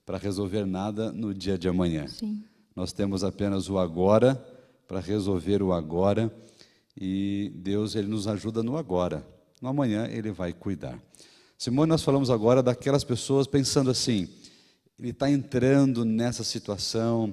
[0.06, 2.08] para resolver nada no dia de amanhã.
[2.08, 2.44] Sim.
[2.74, 4.36] Nós temos apenas o agora
[4.88, 6.34] para resolver o agora
[6.96, 9.26] e Deus ele nos ajuda no agora.
[9.62, 10.98] No amanhã ele vai cuidar.
[11.62, 14.28] Simone, nós falamos agora daquelas pessoas pensando assim:
[14.98, 17.32] ele está entrando nessa situação,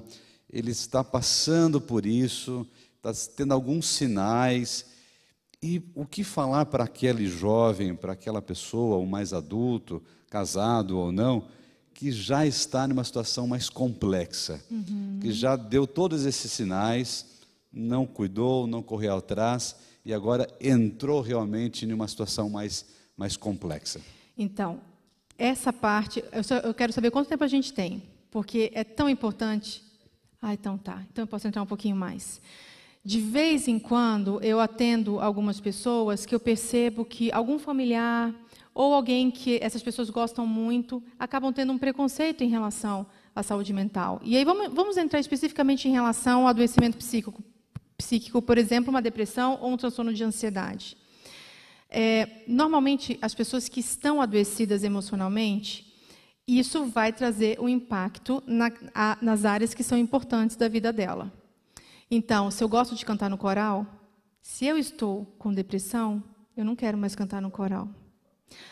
[0.53, 2.63] ele está passando por isso,
[2.97, 4.85] está tendo alguns sinais.
[5.63, 9.99] E o que falar para aquele jovem, para aquela pessoa, o mais adulto,
[10.29, 11.47] casado ou não,
[11.91, 14.63] que já está numa situação mais complexa,
[15.21, 17.25] que já deu todos esses sinais,
[17.73, 19.75] não cuidou, não correu atrás
[20.05, 22.85] e agora entrou realmente numa situação mais,
[23.17, 23.99] mais complexa?
[24.41, 24.79] Então,
[25.37, 29.09] essa parte, eu, só- eu quero saber quanto tempo a gente tem, porque é tão
[29.09, 29.83] importante.
[30.41, 31.03] Ah, então tá.
[31.11, 32.41] Então eu posso entrar um pouquinho mais.
[33.03, 38.33] De vez em quando, eu atendo algumas pessoas que eu percebo que algum familiar
[38.73, 43.73] ou alguém que essas pessoas gostam muito acabam tendo um preconceito em relação à saúde
[43.73, 44.21] mental.
[44.23, 47.43] E aí vamos, vamos entrar especificamente em relação ao adoecimento psíquico,
[47.97, 50.95] psíquico, por exemplo, uma depressão ou um transtorno de ansiedade.
[51.89, 55.91] É, normalmente, as pessoas que estão adoecidas emocionalmente,
[56.47, 61.31] isso vai trazer um impacto na- a- nas áreas que são importantes da vida dela.
[62.09, 63.85] Então, se eu gosto de cantar no coral,
[64.41, 66.23] se eu estou com depressão,
[66.55, 67.87] eu não quero mais cantar no coral.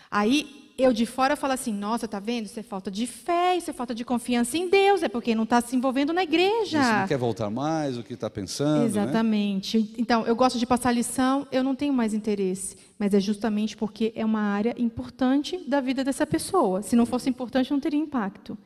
[0.09, 2.45] Aí eu de fora falo assim: nossa, tá vendo?
[2.45, 5.43] Isso é falta de fé, isso é falta de confiança em Deus, é porque não
[5.43, 6.83] está se envolvendo na igreja.
[6.83, 8.85] Você não quer voltar mais, o que está pensando, né?
[8.85, 9.93] Exatamente.
[9.97, 12.77] Então, eu gosto de passar lição, eu não tenho mais interesse.
[12.99, 16.81] Mas é justamente porque é uma área importante da vida dessa pessoa.
[16.81, 18.57] Se não fosse importante, não teria impacto.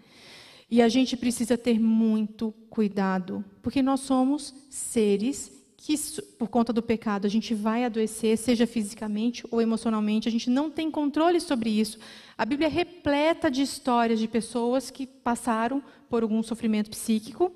[0.70, 5.98] E a gente precisa ter muito cuidado, porque nós somos seres que,
[6.38, 10.70] por conta do pecado, a gente vai adoecer, seja fisicamente ou emocionalmente, a gente não
[10.70, 11.98] tem controle sobre isso.
[12.38, 17.52] A Bíblia é repleta de histórias de pessoas que passaram por algum sofrimento psíquico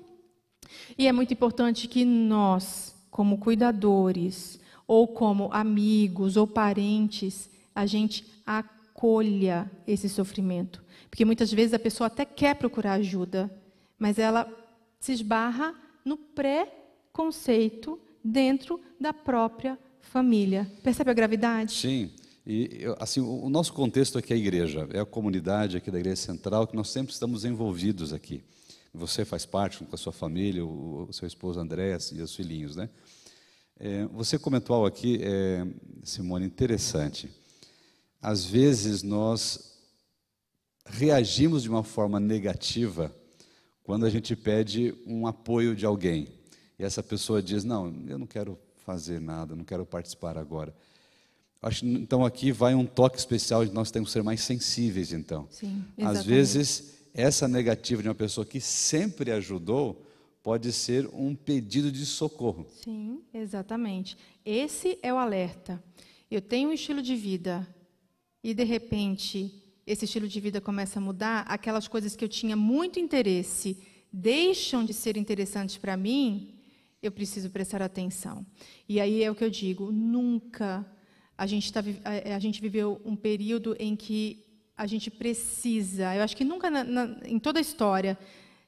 [0.98, 4.58] e é muito importante que nós, como cuidadores,
[4.88, 10.82] ou como amigos ou parentes, a gente acolha esse sofrimento.
[11.08, 13.48] Porque muitas vezes a pessoa até quer procurar ajuda,
[13.96, 14.52] mas ela
[14.98, 15.72] se esbarra
[16.04, 20.70] no preconceito dentro da própria família.
[20.82, 21.72] Percebe a gravidade?
[21.72, 22.10] Sim.
[22.46, 25.98] E assim, o o nosso contexto aqui é a igreja, é a comunidade aqui da
[25.98, 28.42] Igreja Central que nós sempre estamos envolvidos aqui.
[28.94, 32.76] Você faz parte com a sua família, o, o seu esposo André e os filhinhos,
[32.76, 32.88] né?
[33.78, 35.66] É, você comentou algo aqui, é,
[36.02, 37.28] Simone, interessante.
[38.22, 39.76] Às vezes nós
[40.86, 43.14] reagimos de uma forma negativa
[43.82, 46.28] quando a gente pede um apoio de alguém.
[46.78, 50.74] E essa pessoa diz: Não, eu não quero fazer nada, não quero participar agora.
[51.62, 55.48] Acho, então aqui vai um toque especial de nós temos que ser mais sensíveis, então.
[55.50, 56.28] Sim, Às exatamente.
[56.28, 60.02] vezes, essa negativa de uma pessoa que sempre ajudou
[60.42, 62.66] pode ser um pedido de socorro.
[62.84, 64.16] Sim, exatamente.
[64.44, 65.82] Esse é o alerta.
[66.30, 67.66] Eu tenho um estilo de vida
[68.44, 69.52] e, de repente,
[69.84, 73.76] esse estilo de vida começa a mudar, aquelas coisas que eu tinha muito interesse
[74.12, 76.55] deixam de ser interessantes para mim,
[77.02, 78.44] eu preciso prestar atenção.
[78.88, 80.84] E aí é o que eu digo: nunca
[81.36, 84.44] a gente, tá, vi- a, gente viveu um período em que
[84.76, 88.18] a gente precisa, eu acho que nunca na- na- em toda a história,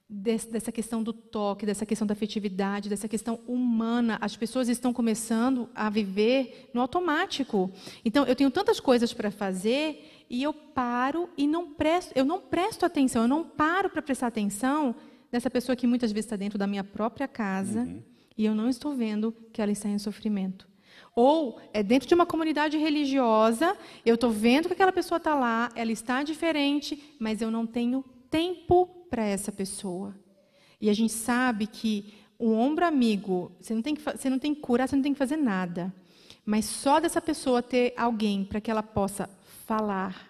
[0.08, 4.16] des- dessa questão do toque, dessa questão da afetividade, dessa questão humana.
[4.20, 7.70] As pessoas estão começando a viver no automático.
[8.04, 12.40] Então, eu tenho tantas coisas para fazer e eu paro e não presto, eu não
[12.40, 14.94] presto atenção, eu não paro para prestar atenção
[15.32, 17.86] nessa pessoa que muitas vezes está dentro da minha própria casa
[18.38, 20.68] e eu não estou vendo que ela está em sofrimento.
[21.14, 23.76] Ou é dentro de uma comunidade religiosa,
[24.06, 28.04] eu estou vendo que aquela pessoa está lá, ela está diferente, mas eu não tenho
[28.30, 30.14] tempo para essa pessoa.
[30.80, 34.54] E a gente sabe que um ombro amigo, você não tem que, você não tem
[34.54, 35.92] que curar, você não tem que fazer nada.
[36.46, 39.28] Mas só dessa pessoa ter alguém para que ela possa
[39.66, 40.27] falar.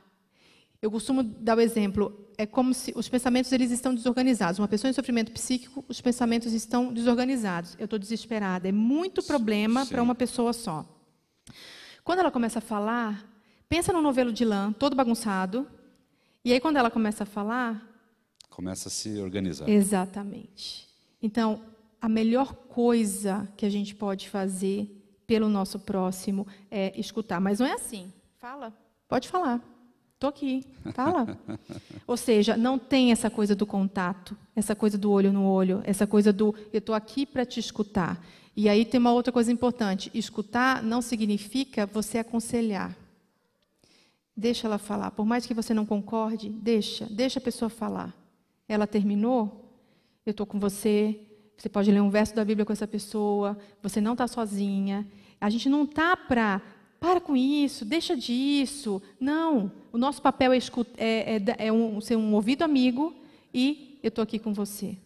[0.81, 4.59] Eu costumo dar o exemplo, é como se os pensamentos eles estão desorganizados.
[4.59, 7.76] Uma pessoa em sofrimento psíquico, os pensamentos estão desorganizados.
[7.79, 8.68] Eu estou desesperada.
[8.68, 10.87] É muito problema para uma pessoa só.
[12.05, 13.26] Quando ela começa a falar,
[13.68, 15.66] pensa num novelo de lã, todo bagunçado.
[16.45, 17.89] E aí, quando ela começa a falar,
[18.59, 19.68] Começa a se organizar.
[19.68, 20.89] Exatamente.
[21.22, 21.62] Então,
[22.01, 24.91] a melhor coisa que a gente pode fazer
[25.29, 27.41] pelo nosso próximo é escutar.
[27.41, 28.12] Mas não é assim.
[28.37, 28.76] Fala.
[29.07, 29.62] Pode falar.
[30.19, 30.66] Estou aqui.
[30.95, 31.39] Fala.
[32.05, 36.09] Ou seja, não tem essa coisa do contato, essa coisa do olho no olho, essa
[36.09, 38.21] coisa do eu estou aqui para te escutar.
[38.57, 40.11] E aí tem uma outra coisa importante.
[40.12, 42.97] Escutar não significa você aconselhar.
[44.37, 45.12] Deixa ela falar.
[45.12, 47.07] Por mais que você não concorde, deixa.
[47.09, 48.12] Deixa a pessoa falar.
[48.69, 49.73] Ela terminou?
[50.27, 51.16] Eu estou com você.
[51.57, 53.57] Você pode ler um verso da Bíblia com essa pessoa.
[53.81, 55.07] Você não está sozinha.
[55.41, 56.61] A gente não está para.
[57.01, 59.01] Para com isso, deixa disso.
[59.20, 59.70] Não.
[59.92, 60.59] O nosso papel é,
[60.99, 63.14] é- é é um- ser um ouvido amigo
[63.55, 64.96] e eu estou aqui com você.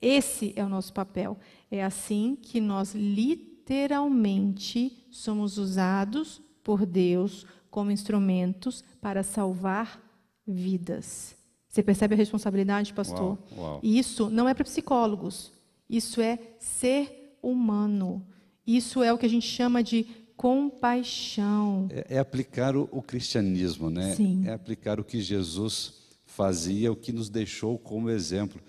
[0.00, 1.36] Esse é o nosso papel.
[1.70, 10.00] É assim que nós literalmente somos usados por Deus como instrumentos para salvar
[10.46, 11.36] vidas.
[11.68, 13.38] Você percebe a responsabilidade, pastor?
[13.52, 13.80] Uau, uau.
[13.82, 15.52] Isso não é para psicólogos.
[15.88, 18.24] Isso é ser humano.
[18.66, 20.06] Isso é o que a gente chama de
[20.36, 21.88] compaixão.
[21.90, 24.14] É, é aplicar o, o cristianismo, né?
[24.14, 24.44] Sim.
[24.46, 28.60] É aplicar o que Jesus fazia, o que nos deixou como exemplo.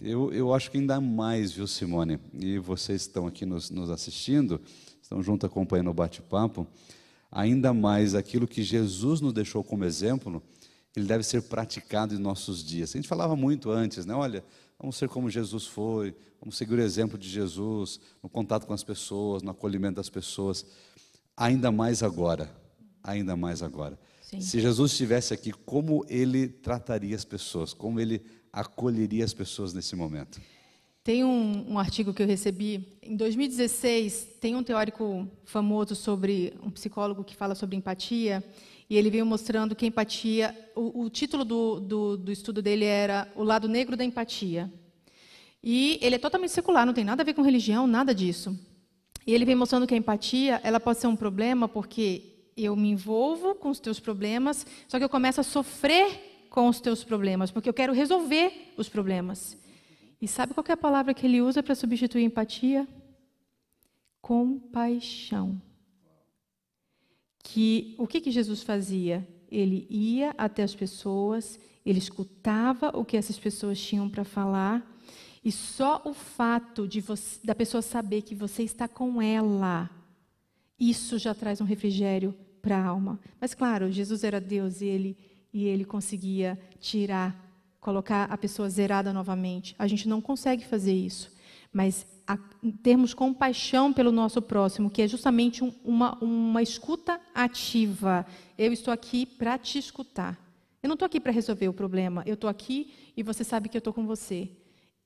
[0.00, 2.20] Eu, eu acho que ainda mais, viu, Simone?
[2.32, 4.60] E vocês estão aqui nos, nos assistindo,
[5.02, 6.66] estão junto acompanhando o bate-papo.
[7.30, 10.40] Ainda mais aquilo que Jesus nos deixou como exemplo,
[10.94, 12.94] ele deve ser praticado em nossos dias.
[12.94, 14.14] A gente falava muito antes, né?
[14.14, 14.44] Olha,
[14.78, 18.84] vamos ser como Jesus foi, vamos seguir o exemplo de Jesus no contato com as
[18.84, 20.64] pessoas, no acolhimento das pessoas.
[21.38, 22.50] Ainda mais agora,
[23.00, 23.96] ainda mais agora.
[24.20, 24.40] Sim.
[24.40, 27.72] Se Jesus estivesse aqui, como ele trataria as pessoas?
[27.72, 28.20] Como ele
[28.52, 30.40] acolheria as pessoas nesse momento?
[31.04, 32.98] Tem um, um artigo que eu recebi.
[33.00, 38.42] Em 2016, tem um teórico famoso sobre um psicólogo que fala sobre empatia.
[38.90, 40.54] E ele veio mostrando que a empatia.
[40.74, 44.70] O, o título do, do, do estudo dele era O Lado Negro da Empatia.
[45.62, 48.58] E ele é totalmente secular, não tem nada a ver com religião, nada disso.
[49.28, 52.22] E ele vem mostrando que a empatia ela pode ser um problema porque
[52.56, 56.80] eu me envolvo com os teus problemas, só que eu começo a sofrer com os
[56.80, 59.54] teus problemas, porque eu quero resolver os problemas.
[60.18, 62.88] E sabe qual é a palavra que ele usa para substituir empatia?
[64.22, 65.60] Compaixão.
[67.42, 69.28] Que o que, que Jesus fazia?
[69.50, 74.82] Ele ia até as pessoas, ele escutava o que essas pessoas tinham para falar,
[75.44, 79.88] e só o fato de você- da pessoa saber que você está com ela,
[80.78, 83.18] isso já traz um refrigério para a alma.
[83.40, 85.16] Mas claro, Jesus era Deus e ele
[85.50, 87.34] e ele conseguia tirar,
[87.80, 89.74] colocar a pessoa zerada novamente.
[89.78, 91.32] A gente não consegue fazer isso,
[91.72, 92.36] mas a,
[92.82, 98.26] termos compaixão pelo nosso próximo, que é justamente um- uma, uma escuta ativa.
[98.58, 100.38] Eu estou aqui para te escutar.
[100.82, 102.22] Eu não estou aqui para resolver o problema.
[102.26, 104.50] Eu estou aqui e você sabe que eu estou com você.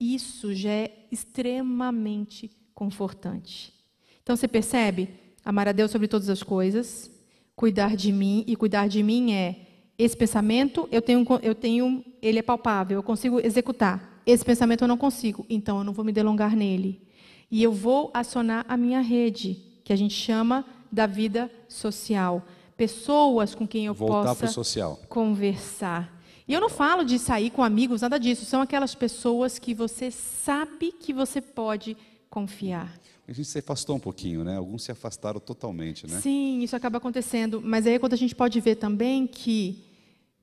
[0.02, 3.72] Isso já é extremamente confortante.
[4.20, 5.08] Então você percebe?
[5.44, 7.08] Amar a Deus sobre todas as coisas,
[7.54, 9.60] cuidar de mim, e cuidar de mim é
[9.96, 14.20] esse pensamento, eu tenho, eu tenho, ele é palpável, eu consigo executar.
[14.26, 17.00] Esse pensamento eu não consigo, então eu não vou me delongar nele.
[17.48, 22.44] E eu vou acionar a minha rede, que a gente chama da vida social.
[22.76, 24.98] Pessoas com quem eu Voltar possa social.
[25.08, 26.21] conversar.
[26.46, 28.44] E eu não falo de sair com amigos, nada disso.
[28.44, 31.96] São aquelas pessoas que você sabe que você pode
[32.28, 32.92] confiar.
[33.28, 34.56] A gente se afastou um pouquinho, né?
[34.56, 36.20] Alguns se afastaram totalmente, né?
[36.20, 37.60] Sim, isso acaba acontecendo.
[37.64, 39.84] Mas aí é quando a gente pode ver também que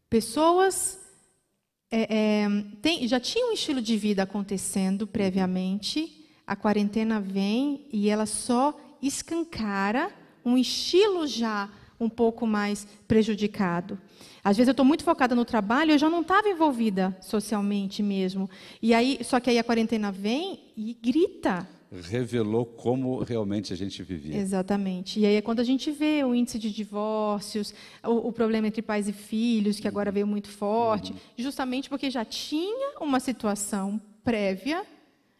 [0.10, 0.98] pessoas
[1.92, 2.48] é, é,
[2.82, 8.80] tem- já tinham um estilo de vida acontecendo previamente, a quarentena vem e ela só
[9.02, 10.12] escancara
[10.46, 11.70] um estilo já
[12.00, 14.00] um pouco mais prejudicado.
[14.44, 18.50] Às vezes eu estou muito focada no trabalho, eu já não estava envolvida socialmente mesmo.
[18.82, 21.68] E aí, só que aí a quarentena vem e grita.
[21.92, 24.38] Revelou como realmente a gente vivia.
[24.38, 25.20] Exatamente.
[25.20, 27.74] E aí é quando a gente vê o índice de divórcios,
[28.04, 32.24] o, o problema entre pais e filhos, que agora veio muito forte, justamente porque já
[32.24, 34.86] tinha uma situação prévia.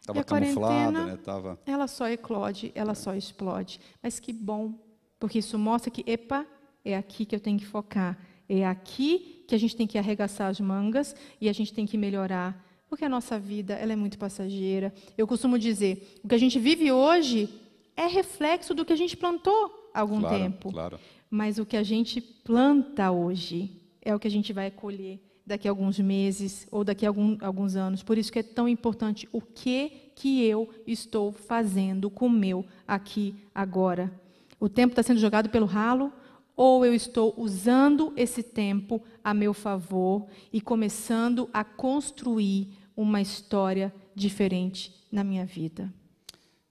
[0.00, 1.18] Estava camuflada, né?
[1.22, 1.58] Tava...
[1.64, 3.80] Ela só eclode, ela só explode.
[4.02, 4.74] Mas que bom,
[5.20, 6.44] porque isso mostra que, epa,
[6.84, 8.18] é aqui que eu tenho que focar.
[8.48, 11.96] É aqui que a gente tem que arregaçar as mangas e a gente tem que
[11.96, 14.92] melhorar porque a nossa vida ela é muito passageira.
[15.16, 17.48] Eu costumo dizer, o que a gente vive hoje
[17.96, 20.72] é reflexo do que a gente plantou há algum Claro, tempo.
[20.72, 20.98] claro.
[21.30, 23.70] Mas o que a gente planta hoje
[24.02, 27.36] é o que a gente vai colher daqui a alguns meses ou daqui a algum-
[27.40, 28.02] alguns anos.
[28.02, 32.64] Por isso que é tão importante o que que eu estou fazendo com o meu
[32.88, 34.12] aqui agora.
[34.60, 36.12] O tempo está sendo jogado pelo ralo
[36.54, 43.90] ou eu estou usando esse tempo a meu favor e começando a construir uma história
[44.14, 45.90] diferente na minha vida.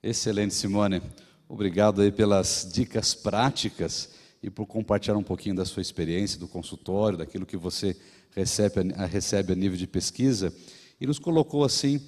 [0.04, 1.02] Excelente, Simone.
[1.48, 4.12] Obrigado aí pelas dicas práticas
[4.44, 7.98] e por compartilhar um pouquinho da sua experiência, do consultório, daquilo que você
[8.36, 10.54] recebe a, recebe a nível de pesquisa
[11.02, 12.00] e nos colocou assim,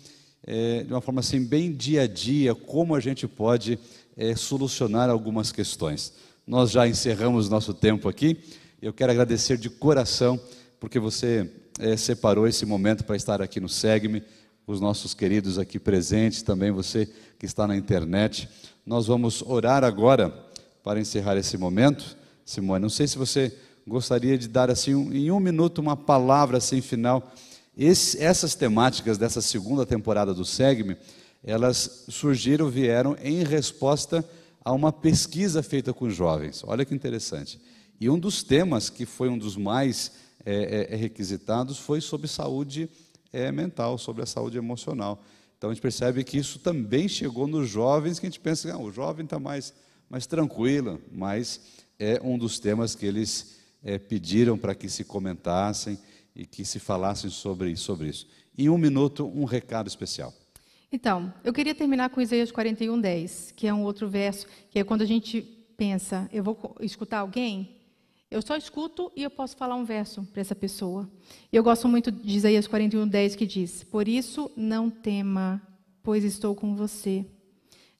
[0.45, 3.79] eh, de uma forma assim bem dia a dia, como a gente pode
[4.17, 6.13] eh, solucionar algumas questões.
[6.45, 8.37] Nós já encerramos nosso tempo aqui.
[8.81, 10.39] Eu quero agradecer de coração
[10.79, 11.49] porque você
[11.79, 14.23] eh, separou esse momento para estar aqui no Segme
[14.67, 18.47] os nossos queridos aqui presentes, também você que está na internet.
[18.85, 20.29] Nós vamos orar agora
[20.83, 22.15] para encerrar esse momento.
[22.45, 23.55] Simone, não sei se você
[23.87, 27.31] gostaria de dar assim um- em um minuto uma palavra assim final.
[27.77, 30.95] Esse- essas temáticas dessa segunda temporada do Segme,
[31.43, 34.27] elas surgiram, vieram em resposta
[34.63, 36.63] a uma pesquisa feita com jovens.
[36.65, 37.59] Olha que interessante.
[37.99, 40.11] E um dos temas que foi um dos mais
[40.45, 42.89] eh, eh, requisitados foi sobre saúde
[43.33, 45.23] é mental, sobre a saúde emocional.
[45.57, 48.73] Então a gente percebe que isso também chegou nos jovens, que a gente pensa que
[48.73, 49.73] ah, o jovem está mais,
[50.09, 51.61] mais tranquilo, mas
[51.99, 55.97] é um dos temas que eles eh, pediram para que se comentassem
[56.35, 58.27] e que se falassem sobre, sobre isso.
[58.57, 60.33] Em um minuto, um recado especial.
[60.91, 64.83] Então, eu queria terminar com Isaías 41, 10, que é um outro verso, que é
[64.83, 65.41] quando a gente
[65.77, 67.81] pensa, eu vou escutar alguém,
[68.29, 71.09] eu só escuto e eu posso falar um verso para essa pessoa.
[71.51, 75.61] Eu gosto muito de Isaías 41, 10, que diz: Por isso não tema,
[76.01, 77.25] pois estou com você.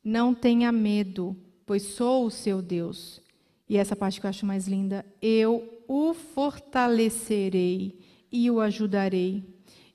[0.03, 1.35] Não tenha medo,
[1.65, 3.21] pois sou o seu Deus.
[3.67, 7.99] E essa parte que eu acho mais linda, eu o fortalecerei
[8.31, 9.43] e o ajudarei.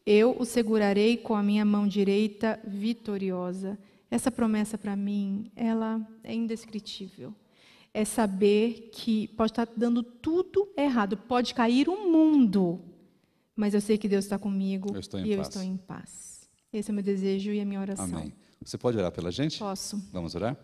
[0.07, 3.77] Eu o segurarei com a minha mão direita vitoriosa.
[4.09, 7.35] Essa promessa para mim, ela é indescritível.
[7.93, 12.81] É saber que pode estar dando tudo errado, pode cair o mundo,
[13.57, 15.49] mas eu sei que Deus está comigo Eu e eu paz.
[15.49, 16.49] estou em paz.
[16.73, 18.05] Esse é o meu desejo e a minha oração.
[18.05, 18.33] Amém.
[18.63, 19.59] Você pode orar pela gente?
[19.59, 20.01] Posso.
[20.13, 20.57] Vamos orar?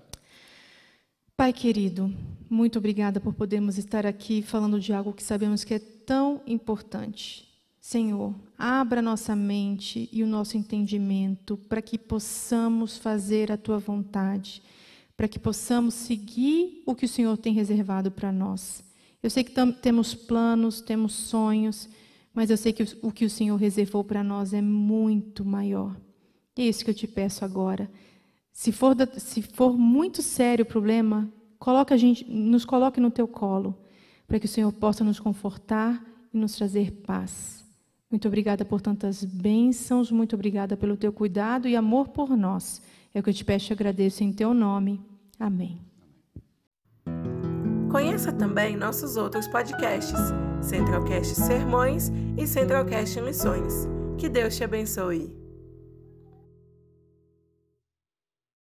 [1.36, 2.14] Pai querido,
[2.48, 7.51] muito obrigada por podermos estar aqui falando de algo que sabemos que é tão importante.
[7.82, 14.62] Senhor, abra nossa mente e o nosso entendimento para que possamos fazer a tua vontade,
[15.16, 18.84] para que possamos seguir o que o Senhor tem reservado para nós.
[19.20, 19.52] Eu sei que
[19.82, 21.88] temos planos, temos sonhos,
[22.32, 25.96] mas eu sei que o- que o Senhor reservou para nós é muito maior.
[26.56, 27.90] E é isso que eu te peço agora.
[28.52, 31.28] Se for, se for muito sério o problema,
[31.58, 33.76] coloca a gente, nos coloque no teu colo,
[34.28, 36.00] para que o Senhor possa nos confortar
[36.32, 37.61] e nos trazer paz.
[38.12, 42.82] Muito obrigada por tantas bênçãos, muito obrigada pelo teu cuidado e amor por nós.
[43.14, 45.00] É o que eu te peço e agradeço em teu nome.
[45.40, 45.80] Amém.
[47.90, 50.20] Conheça também nossos outros podcasts,
[50.60, 53.88] Centralcast Sermões e Centralcast Missões.
[54.18, 55.41] Que Deus te abençoe.